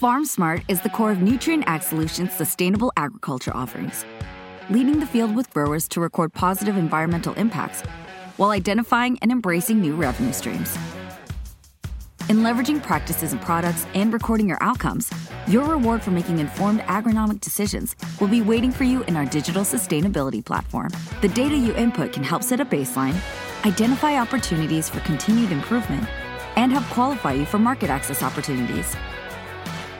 FarmSmart 0.00 0.64
is 0.66 0.80
the 0.80 0.88
core 0.88 1.12
of 1.12 1.18
Nutrien 1.18 1.62
Ag 1.66 1.82
Solutions' 1.82 2.32
sustainable 2.32 2.90
agriculture 2.96 3.54
offerings, 3.54 4.06
leading 4.70 4.98
the 4.98 5.04
field 5.04 5.36
with 5.36 5.52
growers 5.52 5.86
to 5.88 6.00
record 6.00 6.32
positive 6.32 6.78
environmental 6.78 7.34
impacts 7.34 7.82
while 8.38 8.48
identifying 8.48 9.18
and 9.20 9.30
embracing 9.30 9.78
new 9.78 9.94
revenue 9.94 10.32
streams. 10.32 10.74
In 12.30 12.38
leveraging 12.38 12.82
practices 12.82 13.32
and 13.32 13.42
products 13.42 13.84
and 13.92 14.10
recording 14.10 14.48
your 14.48 14.56
outcomes, 14.62 15.10
your 15.46 15.66
reward 15.66 16.02
for 16.02 16.12
making 16.12 16.38
informed 16.38 16.80
agronomic 16.84 17.42
decisions 17.42 17.94
will 18.22 18.28
be 18.28 18.40
waiting 18.40 18.70
for 18.70 18.84
you 18.84 19.02
in 19.02 19.16
our 19.16 19.26
digital 19.26 19.64
sustainability 19.64 20.42
platform. 20.42 20.88
The 21.20 21.28
data 21.28 21.58
you 21.58 21.74
input 21.74 22.14
can 22.14 22.24
help 22.24 22.42
set 22.42 22.58
a 22.58 22.64
baseline, 22.64 23.20
identify 23.66 24.18
opportunities 24.18 24.88
for 24.88 25.00
continued 25.00 25.52
improvement, 25.52 26.08
and 26.56 26.72
help 26.72 26.86
qualify 26.86 27.34
you 27.34 27.44
for 27.44 27.58
market 27.58 27.90
access 27.90 28.22
opportunities. 28.22 28.96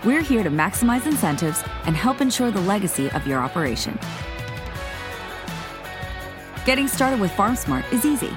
We're 0.02 0.22
here 0.22 0.42
to 0.42 0.50
maximize 0.50 1.06
incentives 1.06 1.62
and 1.84 1.94
help 1.94 2.22
ensure 2.22 2.50
the 2.50 2.60
legacy 2.62 3.10
of 3.10 3.26
your 3.26 3.40
operation. 3.40 3.98
Getting 6.64 6.88
started 6.88 7.20
with 7.20 7.30
FarmSmart 7.32 7.92
is 7.92 8.06
easy. 8.06 8.30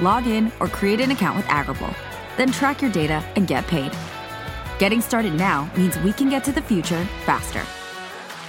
Log 0.00 0.28
in 0.28 0.52
or 0.60 0.68
create 0.68 1.00
an 1.00 1.10
account 1.10 1.36
with 1.36 1.46
Agrible, 1.46 1.92
then 2.36 2.52
track 2.52 2.80
your 2.80 2.92
data 2.92 3.24
and 3.34 3.48
get 3.48 3.66
paid. 3.66 3.90
Getting 4.78 5.00
started 5.00 5.34
now 5.34 5.68
means 5.76 5.98
we 6.00 6.12
can 6.12 6.28
get 6.30 6.44
to 6.44 6.52
the 6.52 6.62
future 6.62 7.04
faster. 7.26 7.62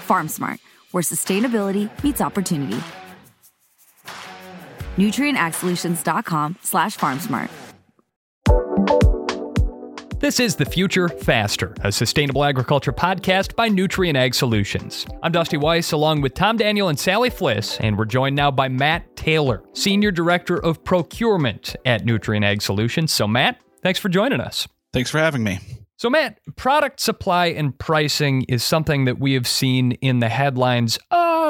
FarmSmart, 0.08 0.60
where 0.92 1.02
sustainability 1.02 1.90
meets 2.04 2.22
opportunity. 2.22 2.80
NutrienAgSolutions.com 4.98 6.58
slash 6.62 6.98
FarmSmart. 6.98 7.69
This 10.20 10.42
is 10.42 10.58
The 10.58 10.66
Future 10.66 11.08
Faster, 11.08 11.74
a 11.82 11.94
sustainable 11.94 12.44
agriculture 12.44 12.92
podcast 12.92 13.56
by 13.56 13.70
Nutrien 13.70 14.18
Ag 14.18 14.36
Solutions. 14.36 15.06
I'm 15.24 15.32
Dusty 15.32 15.56
Weiss, 15.56 15.94
along 15.94 16.20
with 16.20 16.34
Tom 16.34 16.58
Daniel 16.58 16.90
and 16.90 17.00
Sally 17.00 17.30
Fliss, 17.30 17.78
and 17.80 17.98
we're 17.98 18.04
joined 18.04 18.36
now 18.36 18.52
by 18.52 18.68
Mat 18.68 19.16
Taylor, 19.16 19.64
Senior 19.72 20.12
Director 20.12 20.62
of 20.62 20.84
Procurement 20.84 21.74
at 21.86 22.06
Nutrien 22.06 22.44
Ag 22.44 22.62
Solutions. 22.62 23.14
So, 23.14 23.30
Mat, 23.30 23.62
thanks 23.82 23.98
for 23.98 24.10
joining 24.10 24.42
us. 24.42 24.68
Thanks 24.92 25.10
for 25.10 25.20
having 25.20 25.42
me. 25.42 25.60
So, 25.96 26.10
Mat, 26.10 26.38
product 26.58 27.00
supply 27.00 27.46
and 27.46 27.80
pricing 27.80 28.42
is 28.50 28.62
something 28.62 29.06
that 29.06 29.20
we 29.20 29.36
have 29.36 29.48
seen 29.48 29.94
in 29.94 30.20
the 30.20 30.28
headlines 30.28 31.00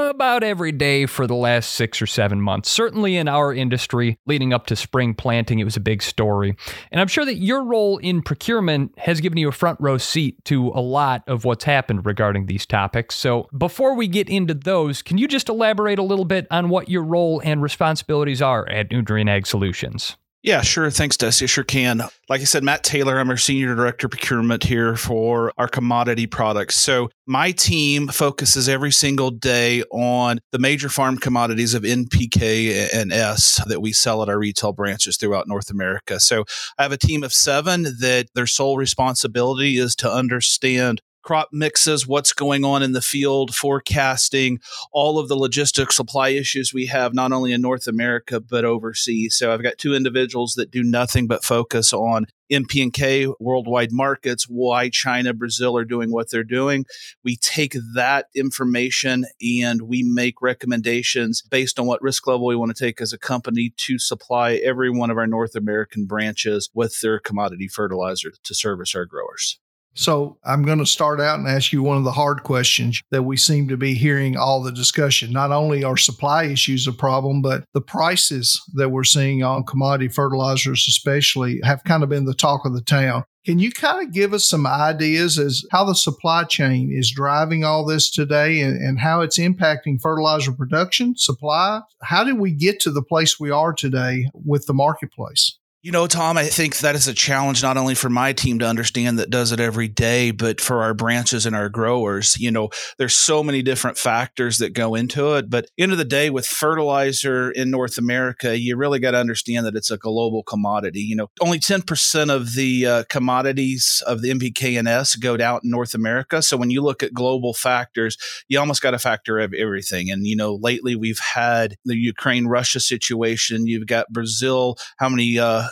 about 0.10 0.44
every 0.44 0.72
day 0.72 1.06
for 1.06 1.28
the 1.28 1.36
last 1.36 1.72
six 1.72 2.02
or 2.02 2.08
seven 2.08 2.42
months. 2.42 2.70
Certainly 2.70 3.16
in 3.16 3.28
our 3.28 3.54
industry, 3.54 4.18
leading 4.26 4.52
up 4.52 4.66
to 4.68 4.76
spring 4.76 5.14
planting, 5.14 5.60
it 5.60 5.64
was 5.64 5.78
a 5.78 5.82
big 5.82 6.02
story. 6.02 6.56
And 6.92 7.00
I'm 7.00 7.08
sure 7.08 7.26
that 7.26 7.36
your 7.36 7.64
role 7.64 7.98
in 8.00 8.22
procurement 8.22 8.98
has 8.98 9.22
given 9.22 9.38
you 9.38 9.48
a 9.48 9.54
front 9.54 9.80
row 9.80 9.98
seat 9.98 10.44
to 10.46 10.70
a 10.70 10.82
lot 10.82 11.24
of 11.28 11.46
what's 11.46 11.64
happened 11.64 12.06
regarding 12.06 12.48
these 12.48 12.66
topics. 12.66 13.16
So 13.16 13.48
before 13.58 13.96
we 13.96 14.08
get 14.08 14.28
into 14.28 14.54
those, 14.54 15.02
can 15.02 15.18
you 15.18 15.28
just 15.28 15.48
elaborate 15.48 16.00
a 16.00 16.04
little 16.04 16.26
bit 16.26 16.48
on 16.52 16.70
what 16.70 16.90
your 16.90 17.04
role 17.04 17.42
and 17.46 17.62
responsibilities 17.62 18.42
are 18.42 18.68
at 18.70 18.90
Nutrien 18.90 19.30
Ag 19.30 19.46
Solutions? 19.48 20.18
Yeah, 20.42 20.62
sure. 20.62 20.90
Thanks, 20.90 21.18
Dusty. 21.18 21.48
Sure 21.48 21.66
can. 21.66 22.02
Like 22.30 22.40
I 22.40 22.46
said, 22.46 22.64
Mat 22.64 22.82
Taylor, 22.82 23.20
I'm 23.20 23.30
our 23.30 23.36
Senior 23.36 23.76
Director 23.76 24.08
Procurement 24.08 24.64
here 24.64 24.96
for 24.96 25.52
our 25.58 25.68
commodity 25.68 26.28
products. 26.28 26.78
So 26.78 27.10
my 27.28 27.52
team 27.52 28.08
focuses 28.08 28.70
every 28.70 28.92
single 28.92 29.32
day 29.32 29.84
on 29.92 30.40
the 30.54 30.60
major 30.60 30.88
farm 30.88 31.18
commodities 31.18 31.74
of 31.74 31.84
NPK 31.84 32.88
and 32.94 33.12
S 33.12 33.62
that 33.68 33.82
we 33.82 33.92
sell 33.92 34.24
at 34.24 34.30
our 34.30 34.40
retail 34.40 34.72
branches 34.72 35.18
throughout 35.18 35.46
North 35.46 35.70
America. 35.70 36.22
So 36.22 36.46
I 36.78 36.84
have 36.84 36.94
a 36.94 36.98
team 36.98 37.24
of 37.24 37.34
seven 37.34 37.84
that 37.84 38.28
their 38.34 38.48
sole 38.48 38.78
responsibility 38.78 39.78
is 39.78 39.94
to 39.98 40.10
understand 40.10 41.02
crop 41.22 41.50
mixes, 41.52 42.08
what's 42.08 42.34
going 42.34 42.64
on 42.64 42.84
in 42.84 42.92
the 42.92 43.02
field, 43.02 43.54
forecasting, 43.54 44.60
all 44.92 45.20
of 45.20 45.28
the 45.28 45.36
logistics 45.36 45.96
supply 45.96 46.30
issues 46.30 46.74
we 46.74 46.86
have, 46.88 47.14
not 47.14 47.32
only 47.32 47.52
in 47.52 47.62
North 47.62 47.88
America, 47.88 48.40
but 48.40 48.66
overseas. 48.66 49.36
So 49.36 49.54
I've 49.54 49.64
got 49.64 49.78
two 49.78 49.94
individuals 49.94 50.54
that 50.56 50.72
do 50.72 50.84
nothing 50.84 51.28
but 51.28 51.44
focus 51.44 51.94
on 51.94 52.26
NP&K 52.52 53.28
worldwide 53.40 53.92
markets, 53.92 54.46
why 54.46 54.90
China, 54.90 55.34
Brazil 55.34 55.78
are 55.78 55.86
doing 55.86 56.12
what 56.12 56.32
they're 56.32 56.44
doing. 56.44 56.86
We 57.24 57.36
take 57.36 57.76
that 57.94 58.26
information 58.36 59.26
and 59.62 59.84
we 59.84 60.04
make 60.04 60.42
recommendations 60.42 61.44
based 61.44 61.80
on 61.80 61.86
what 61.86 62.02
risk 62.02 62.26
level 62.28 62.48
we 62.48 62.56
want 62.56 62.76
to 62.76 62.84
take 62.84 63.02
as 63.02 63.14
a 63.14 63.20
company 63.20 63.74
to 63.78 64.00
supply 64.00 64.54
every 64.56 64.90
one 64.90 65.10
of 65.10 65.18
our 65.18 65.28
North 65.28 65.56
American 65.56 66.06
branches 66.06 66.70
with 66.74 67.00
their 67.02 67.20
commodity 67.20 67.68
fertilizer 67.68 68.32
to 68.44 68.56
service 68.56 68.96
our 68.96 69.06
growers. 69.06 69.60
So 69.96 70.38
I'm 70.46 70.64
going 70.64 70.80
to 70.80 70.86
start 70.86 71.20
out 71.20 71.40
and 71.40 71.48
ask 71.48 71.74
you 71.74 71.84
one 71.84 71.98
of 71.98 72.04
the 72.04 72.12
hard 72.12 72.44
questions 72.44 73.02
that 73.12 73.24
we 73.24 73.36
seem 73.36 73.68
to 73.68 73.78
be 73.78 73.96
hearing 73.96 74.38
all 74.38 74.62
the 74.62 74.72
discussion. 74.72 75.32
Not 75.32 75.52
only 75.52 75.84
are 75.84 75.98
supply 75.98 76.46
issues 76.46 76.88
a 76.88 76.94
problem, 76.94 77.42
but 77.42 77.66
the 77.74 77.82
prices 77.82 78.62
that 78.76 78.90
we're 78.90 79.04
seeing 79.04 79.44
on 79.44 79.66
commodity 79.66 80.08
fertilizers, 80.08 80.86
especially, 80.88 81.60
have 81.64 81.84
kind 81.84 82.04
of 82.04 82.10
been 82.10 82.26
the 82.26 82.34
talk 82.34 82.66
of 82.66 82.74
the 82.74 82.82
town. 82.82 83.26
Can 83.46 83.58
you 83.58 83.72
kind 83.72 84.06
of 84.06 84.14
give 84.14 84.34
us 84.34 84.48
some 84.48 84.68
ideas 84.68 85.40
as 85.40 85.66
how 85.72 85.84
the 85.86 85.96
supply 85.96 86.44
chain 86.44 86.92
is 86.94 87.12
driving 87.12 87.64
all 87.64 87.86
this 87.86 88.12
today 88.12 88.62
and, 88.62 88.78
and 88.78 89.00
how 89.00 89.22
it's 89.22 89.40
impacting 89.40 90.00
fertilizer 90.00 90.52
production, 90.52 91.16
supply? 91.18 91.82
How 92.04 92.24
did 92.24 92.38
we 92.38 92.52
get 92.52 92.80
to 92.82 92.92
the 92.92 93.02
place 93.02 93.40
we 93.40 93.50
are 93.50 93.74
today 93.74 94.30
with 94.34 94.66
the 94.66 94.74
marketplace? 94.74 95.59
You 95.82 95.94
know, 95.94 96.08
Tom, 96.08 96.38
I 96.38 96.44
think 96.44 96.80
that 96.80 96.96
is 96.96 97.08
a 97.08 97.14
challenge 97.14 97.64
not 97.64 97.78
only 97.78 97.96
for 97.96 98.10
my 98.10 98.34
team 98.34 98.60
to 98.60 98.68
understand 98.68 99.18
that 99.18 99.30
does 99.30 99.54
it 99.54 99.62
every 99.62 99.88
day, 99.88 100.32
but 100.32 100.60
for 100.60 100.84
our 100.84 100.94
branches 100.94 101.46
and 101.46 101.56
our 101.56 101.70
growers. 101.70 102.38
You 102.38 102.52
know, 102.52 102.68
there's 102.98 103.16
so 103.16 103.42
many 103.44 103.62
different 103.62 103.98
factors 103.98 104.58
that 104.58 104.74
go 104.74 104.94
into 104.94 105.36
it. 105.36 105.50
But 105.50 105.68
end 105.78 105.94
of 105.94 105.98
the 105.98 106.04
day, 106.04 106.32
with 106.32 106.46
fertilizer 106.46 107.50
in 107.50 107.72
North 107.72 107.98
America, 107.98 108.60
you 108.60 108.76
really 108.76 109.00
got 109.00 109.12
to 109.12 109.20
understand 109.20 109.66
that 109.68 109.76
it's 109.78 109.90
a 109.90 109.98
global 109.98 110.44
commodity. 110.44 111.00
You 111.00 111.16
know, 111.16 111.28
only 111.40 111.60
10% 111.60 112.30
of 112.30 112.56
the 112.56 112.86
uh, 112.86 113.04
commodities 113.08 114.04
of 114.06 114.22
the 114.22 114.32
NPK 114.32 114.78
and 114.78 114.86
S 114.86 115.16
go 115.16 115.40
out 115.42 115.64
in 115.64 115.70
North 115.70 115.94
America. 115.94 116.42
So 116.42 116.58
when 116.58 116.72
you 116.72 116.82
look 116.82 117.04
at 117.04 117.14
global 117.14 117.54
factors, 117.54 118.18
you 118.50 118.60
almost 118.60 118.82
got 118.82 118.92
to 118.92 119.00
factor 119.00 119.40
of 119.40 119.54
everything. 119.54 120.12
And, 120.12 120.28
you 120.28 120.36
know, 120.36 120.60
lately 120.62 120.98
we've 120.98 121.20
had 121.20 121.78
the 121.86 121.96
Ukraine 121.96 122.48
Russia 122.48 122.82
situation. 122.82 123.66
You've 123.66 123.88
got 123.88 124.10
Brazil, 124.10 124.76
how 124.98 125.08
many, 125.08 125.40
uh, 125.40 125.68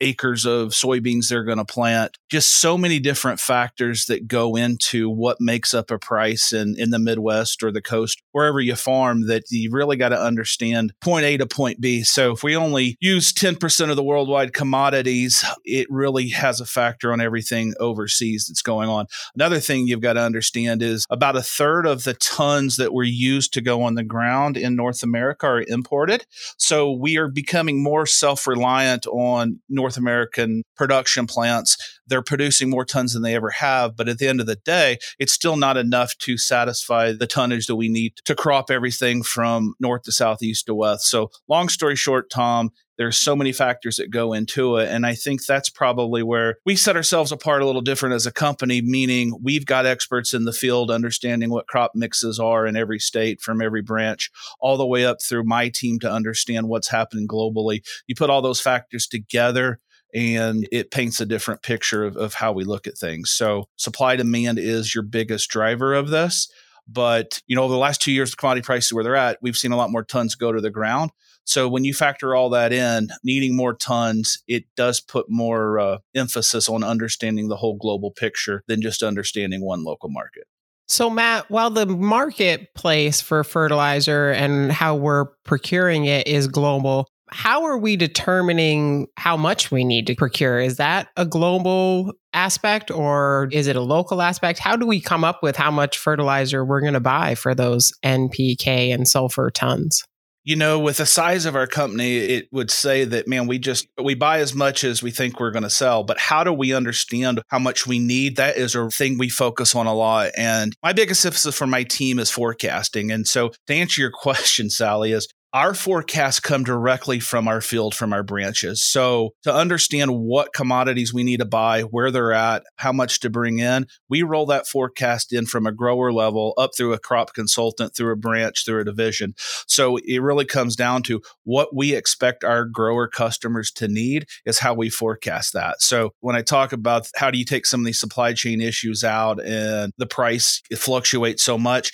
acres 0.00 0.44
of 0.44 0.70
soybeans 0.70 1.28
they're 1.28 1.44
going 1.44 1.58
to 1.58 1.64
plant. 1.64 2.16
Just 2.30 2.60
so 2.60 2.78
many 2.78 2.98
different 2.98 3.40
factors 3.40 4.06
that 4.06 4.28
go 4.28 4.56
into 4.56 5.10
what 5.10 5.40
makes 5.40 5.74
up 5.74 5.90
a 5.90 5.98
price 5.98 6.52
in, 6.52 6.74
in 6.78 6.90
the 6.90 6.98
Midwest 6.98 7.62
or 7.62 7.70
the 7.70 7.82
coast, 7.82 8.22
wherever 8.32 8.60
you 8.60 8.74
farm, 8.74 9.26
that 9.26 9.44
you 9.50 9.70
really 9.72 9.96
got 9.96 10.10
to 10.10 10.20
understand 10.20 10.92
point 11.00 11.24
A 11.24 11.36
to 11.36 11.46
point 11.46 11.80
B. 11.80 12.02
So 12.02 12.32
if 12.32 12.42
we 12.42 12.56
only 12.56 12.96
use 13.00 13.32
10% 13.32 13.90
of 13.90 13.96
the 13.96 14.04
worldwide 14.04 14.52
commodities, 14.52 15.44
it 15.64 15.86
really 15.90 16.28
has 16.28 16.60
a 16.60 16.66
factor 16.66 17.12
on 17.12 17.20
everything 17.20 17.74
overseas 17.80 18.46
that's 18.48 18.62
going 18.62 18.88
on. 18.88 19.06
Another 19.34 19.60
thing 19.60 19.86
you've 19.86 20.00
got 20.00 20.14
to 20.14 20.22
understand 20.22 20.82
is 20.82 21.06
about 21.10 21.36
a 21.36 21.42
third 21.42 21.86
of 21.86 22.04
the 22.04 22.14
tons 22.14 22.76
that 22.76 22.92
were 22.92 23.04
used 23.04 23.52
to 23.54 23.60
go 23.60 23.82
on 23.82 23.94
the 23.94 24.04
ground 24.04 24.56
in 24.56 24.76
North 24.76 25.02
America 25.02 25.46
are 25.46 25.64
imported. 25.68 26.26
So 26.56 26.92
we 26.92 27.16
are 27.16 27.28
becoming 27.28 27.82
more 27.82 28.06
self 28.06 28.46
reliant 28.46 29.06
on 29.06 29.60
North 29.68 29.96
American 29.96 30.62
production 30.76 31.26
plants. 31.26 31.97
They're 32.08 32.22
producing 32.22 32.70
more 32.70 32.84
tons 32.84 33.12
than 33.12 33.22
they 33.22 33.34
ever 33.34 33.50
have. 33.50 33.96
But 33.96 34.08
at 34.08 34.18
the 34.18 34.28
end 34.28 34.40
of 34.40 34.46
the 34.46 34.56
day, 34.56 34.98
it's 35.18 35.32
still 35.32 35.56
not 35.56 35.76
enough 35.76 36.16
to 36.18 36.36
satisfy 36.36 37.12
the 37.12 37.26
tonnage 37.26 37.66
that 37.66 37.76
we 37.76 37.88
need 37.88 38.14
to 38.24 38.34
crop 38.34 38.70
everything 38.70 39.22
from 39.22 39.74
north 39.80 40.02
to 40.02 40.12
south, 40.12 40.42
east 40.42 40.66
to 40.66 40.74
west. 40.74 41.08
So, 41.08 41.30
long 41.48 41.68
story 41.68 41.96
short, 41.96 42.30
Tom, 42.30 42.70
there's 42.98 43.16
so 43.16 43.36
many 43.36 43.52
factors 43.52 43.96
that 43.96 44.10
go 44.10 44.32
into 44.32 44.76
it. 44.76 44.88
And 44.88 45.06
I 45.06 45.14
think 45.14 45.46
that's 45.46 45.70
probably 45.70 46.22
where 46.22 46.56
we 46.66 46.74
set 46.74 46.96
ourselves 46.96 47.30
apart 47.30 47.62
a 47.62 47.66
little 47.66 47.80
different 47.80 48.16
as 48.16 48.26
a 48.26 48.32
company, 48.32 48.82
meaning 48.82 49.38
we've 49.40 49.64
got 49.64 49.86
experts 49.86 50.34
in 50.34 50.44
the 50.44 50.52
field 50.52 50.90
understanding 50.90 51.48
what 51.48 51.68
crop 51.68 51.92
mixes 51.94 52.40
are 52.40 52.66
in 52.66 52.76
every 52.76 52.98
state 52.98 53.40
from 53.40 53.62
every 53.62 53.82
branch, 53.82 54.30
all 54.60 54.76
the 54.76 54.86
way 54.86 55.06
up 55.06 55.22
through 55.22 55.44
my 55.44 55.68
team 55.68 56.00
to 56.00 56.10
understand 56.10 56.68
what's 56.68 56.88
happening 56.88 57.28
globally. 57.28 57.86
You 58.08 58.16
put 58.16 58.30
all 58.30 58.42
those 58.42 58.60
factors 58.60 59.06
together 59.06 59.80
and 60.14 60.66
it 60.72 60.90
paints 60.90 61.20
a 61.20 61.26
different 61.26 61.62
picture 61.62 62.04
of, 62.04 62.16
of 62.16 62.34
how 62.34 62.52
we 62.52 62.64
look 62.64 62.86
at 62.86 62.98
things. 62.98 63.30
So 63.30 63.68
supply 63.76 64.16
demand 64.16 64.58
is 64.58 64.94
your 64.94 65.04
biggest 65.04 65.50
driver 65.50 65.94
of 65.94 66.08
this. 66.08 66.50
But 66.86 67.42
you 67.46 67.54
know, 67.54 67.64
over 67.64 67.72
the 67.72 67.78
last 67.78 68.00
two 68.00 68.12
years, 68.12 68.30
the 68.30 68.36
commodity 68.36 68.64
prices 68.64 68.92
where 68.92 69.04
they're 69.04 69.16
at, 69.16 69.38
we've 69.42 69.56
seen 69.56 69.72
a 69.72 69.76
lot 69.76 69.90
more 69.90 70.04
tons 70.04 70.34
go 70.34 70.52
to 70.52 70.60
the 70.60 70.70
ground. 70.70 71.10
So 71.44 71.66
when 71.68 71.84
you 71.84 71.94
factor 71.94 72.34
all 72.34 72.50
that 72.50 72.72
in, 72.74 73.08
needing 73.24 73.56
more 73.56 73.74
tons, 73.74 74.42
it 74.46 74.64
does 74.76 75.00
put 75.00 75.30
more 75.30 75.78
uh, 75.78 75.98
emphasis 76.14 76.68
on 76.68 76.84
understanding 76.84 77.48
the 77.48 77.56
whole 77.56 77.76
global 77.76 78.10
picture 78.10 78.62
than 78.68 78.82
just 78.82 79.02
understanding 79.02 79.62
one 79.64 79.82
local 79.82 80.10
market. 80.10 80.44
So, 80.88 81.10
Matt, 81.10 81.50
while 81.50 81.68
the 81.68 81.84
marketplace 81.84 83.20
for 83.20 83.44
fertilizer 83.44 84.30
and 84.30 84.72
how 84.72 84.94
we're 84.94 85.26
procuring 85.44 86.06
it 86.06 86.26
is 86.26 86.48
global, 86.48 87.08
how 87.30 87.64
are 87.64 87.78
we 87.78 87.96
determining 87.96 89.06
how 89.16 89.36
much 89.36 89.70
we 89.70 89.84
need 89.84 90.06
to 90.06 90.14
procure? 90.14 90.58
Is 90.60 90.76
that 90.76 91.08
a 91.16 91.26
global 91.26 92.12
aspect 92.32 92.90
or 92.90 93.48
is 93.52 93.66
it 93.66 93.76
a 93.76 93.80
local 93.80 94.22
aspect? 94.22 94.58
How 94.58 94.76
do 94.76 94.86
we 94.86 95.00
come 95.00 95.24
up 95.24 95.42
with 95.42 95.56
how 95.56 95.70
much 95.70 95.98
fertilizer 95.98 96.64
we're 96.64 96.80
going 96.80 96.94
to 96.94 97.00
buy 97.00 97.34
for 97.34 97.54
those 97.54 97.92
NPK 98.04 98.92
and 98.92 99.06
sulfur 99.06 99.50
tons? 99.50 100.04
you 100.48 100.56
know 100.56 100.78
with 100.78 100.96
the 100.96 101.04
size 101.04 101.44
of 101.44 101.54
our 101.54 101.66
company 101.66 102.16
it 102.16 102.48
would 102.52 102.70
say 102.70 103.04
that 103.04 103.28
man 103.28 103.46
we 103.46 103.58
just 103.58 103.86
we 104.02 104.14
buy 104.14 104.38
as 104.38 104.54
much 104.54 104.82
as 104.82 105.02
we 105.02 105.10
think 105.10 105.38
we're 105.38 105.50
going 105.50 105.62
to 105.62 105.68
sell 105.68 106.02
but 106.02 106.18
how 106.18 106.42
do 106.42 106.52
we 106.52 106.72
understand 106.72 107.42
how 107.48 107.58
much 107.58 107.86
we 107.86 107.98
need 107.98 108.36
that 108.36 108.56
is 108.56 108.74
a 108.74 108.88
thing 108.88 109.18
we 109.18 109.28
focus 109.28 109.74
on 109.74 109.86
a 109.86 109.92
lot 109.92 110.30
and 110.38 110.74
my 110.82 110.94
biggest 110.94 111.24
emphasis 111.26 111.54
for 111.54 111.66
my 111.66 111.82
team 111.82 112.18
is 112.18 112.30
forecasting 112.30 113.10
and 113.10 113.28
so 113.28 113.50
to 113.66 113.74
answer 113.74 114.00
your 114.00 114.10
question 114.12 114.70
sally 114.70 115.12
is 115.12 115.28
our 115.54 115.72
forecasts 115.72 116.40
come 116.40 116.62
directly 116.62 117.20
from 117.20 117.48
our 117.48 117.60
field, 117.60 117.94
from 117.94 118.12
our 118.12 118.22
branches. 118.22 118.82
So, 118.82 119.34
to 119.44 119.54
understand 119.54 120.18
what 120.18 120.52
commodities 120.52 121.14
we 121.14 121.24
need 121.24 121.40
to 121.40 121.46
buy, 121.46 121.82
where 121.82 122.10
they're 122.10 122.32
at, 122.32 122.64
how 122.76 122.92
much 122.92 123.20
to 123.20 123.30
bring 123.30 123.58
in, 123.58 123.86
we 124.10 124.22
roll 124.22 124.46
that 124.46 124.66
forecast 124.66 125.32
in 125.32 125.46
from 125.46 125.66
a 125.66 125.72
grower 125.72 126.12
level 126.12 126.52
up 126.58 126.72
through 126.76 126.92
a 126.92 126.98
crop 126.98 127.32
consultant, 127.32 127.96
through 127.96 128.12
a 128.12 128.16
branch, 128.16 128.64
through 128.64 128.80
a 128.80 128.84
division. 128.84 129.34
So, 129.66 129.96
it 130.04 130.18
really 130.18 130.44
comes 130.44 130.76
down 130.76 131.02
to 131.04 131.22
what 131.44 131.74
we 131.74 131.94
expect 131.94 132.44
our 132.44 132.64
grower 132.64 133.08
customers 133.08 133.70
to 133.72 133.88
need 133.88 134.26
is 134.44 134.58
how 134.58 134.74
we 134.74 134.90
forecast 134.90 135.54
that. 135.54 135.80
So, 135.80 136.12
when 136.20 136.36
I 136.36 136.42
talk 136.42 136.72
about 136.72 137.08
how 137.16 137.30
do 137.30 137.38
you 137.38 137.44
take 137.46 137.64
some 137.64 137.80
of 137.80 137.86
these 137.86 138.00
supply 138.00 138.34
chain 138.34 138.60
issues 138.60 139.02
out 139.02 139.42
and 139.42 139.92
the 139.96 140.06
price 140.06 140.60
fluctuates 140.76 141.42
so 141.42 141.56
much, 141.56 141.92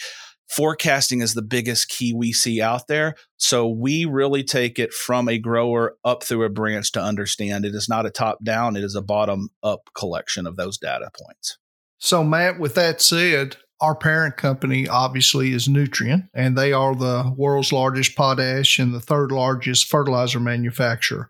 forecasting 0.49 1.21
is 1.21 1.35
the 1.35 1.43
biggest 1.43 1.89
key 1.89 2.13
we 2.15 2.33
see 2.33 2.61
out 2.61 2.87
there. 2.87 3.15
So 3.37 3.69
we 3.69 4.05
really 4.05 4.45
take 4.45 4.79
it 4.79 4.93
from 4.93 5.29
a 5.29 5.39
grower 5.39 5.97
up 6.05 6.23
through 6.23 6.45
a 6.45 6.51
branch 6.51 6.93
to 6.93 7.03
understand 7.03 7.65
it 7.65 7.75
is 7.75 7.89
not 7.89 8.07
a 8.07 8.11
top 8.11 8.43
down, 8.45 8.77
it 8.77 8.85
is 8.85 8.95
a 8.95 9.03
bottom 9.03 9.49
up 9.63 9.91
collection 9.95 10.47
of 10.47 10.57
those 10.57 10.79
data 10.79 11.11
points. 11.17 11.59
So, 11.99 12.23
Mat, 12.23 12.59
with 12.59 12.75
that 12.75 13.01
said, 13.01 13.57
our 13.81 13.95
parent 13.95 14.37
company 14.37 14.89
obviously 14.89 15.53
is 15.53 15.69
Nutrien, 15.69 16.29
and 16.35 16.57
they 16.57 16.73
are 16.73 16.95
the 16.95 17.33
world's 17.37 17.73
largest 17.73 18.17
potash 18.17 18.79
and 18.79 18.95
the 18.95 19.01
third 19.01 19.33
largest 19.33 19.89
fertilizer 19.89 20.41
manufacturer. 20.41 21.29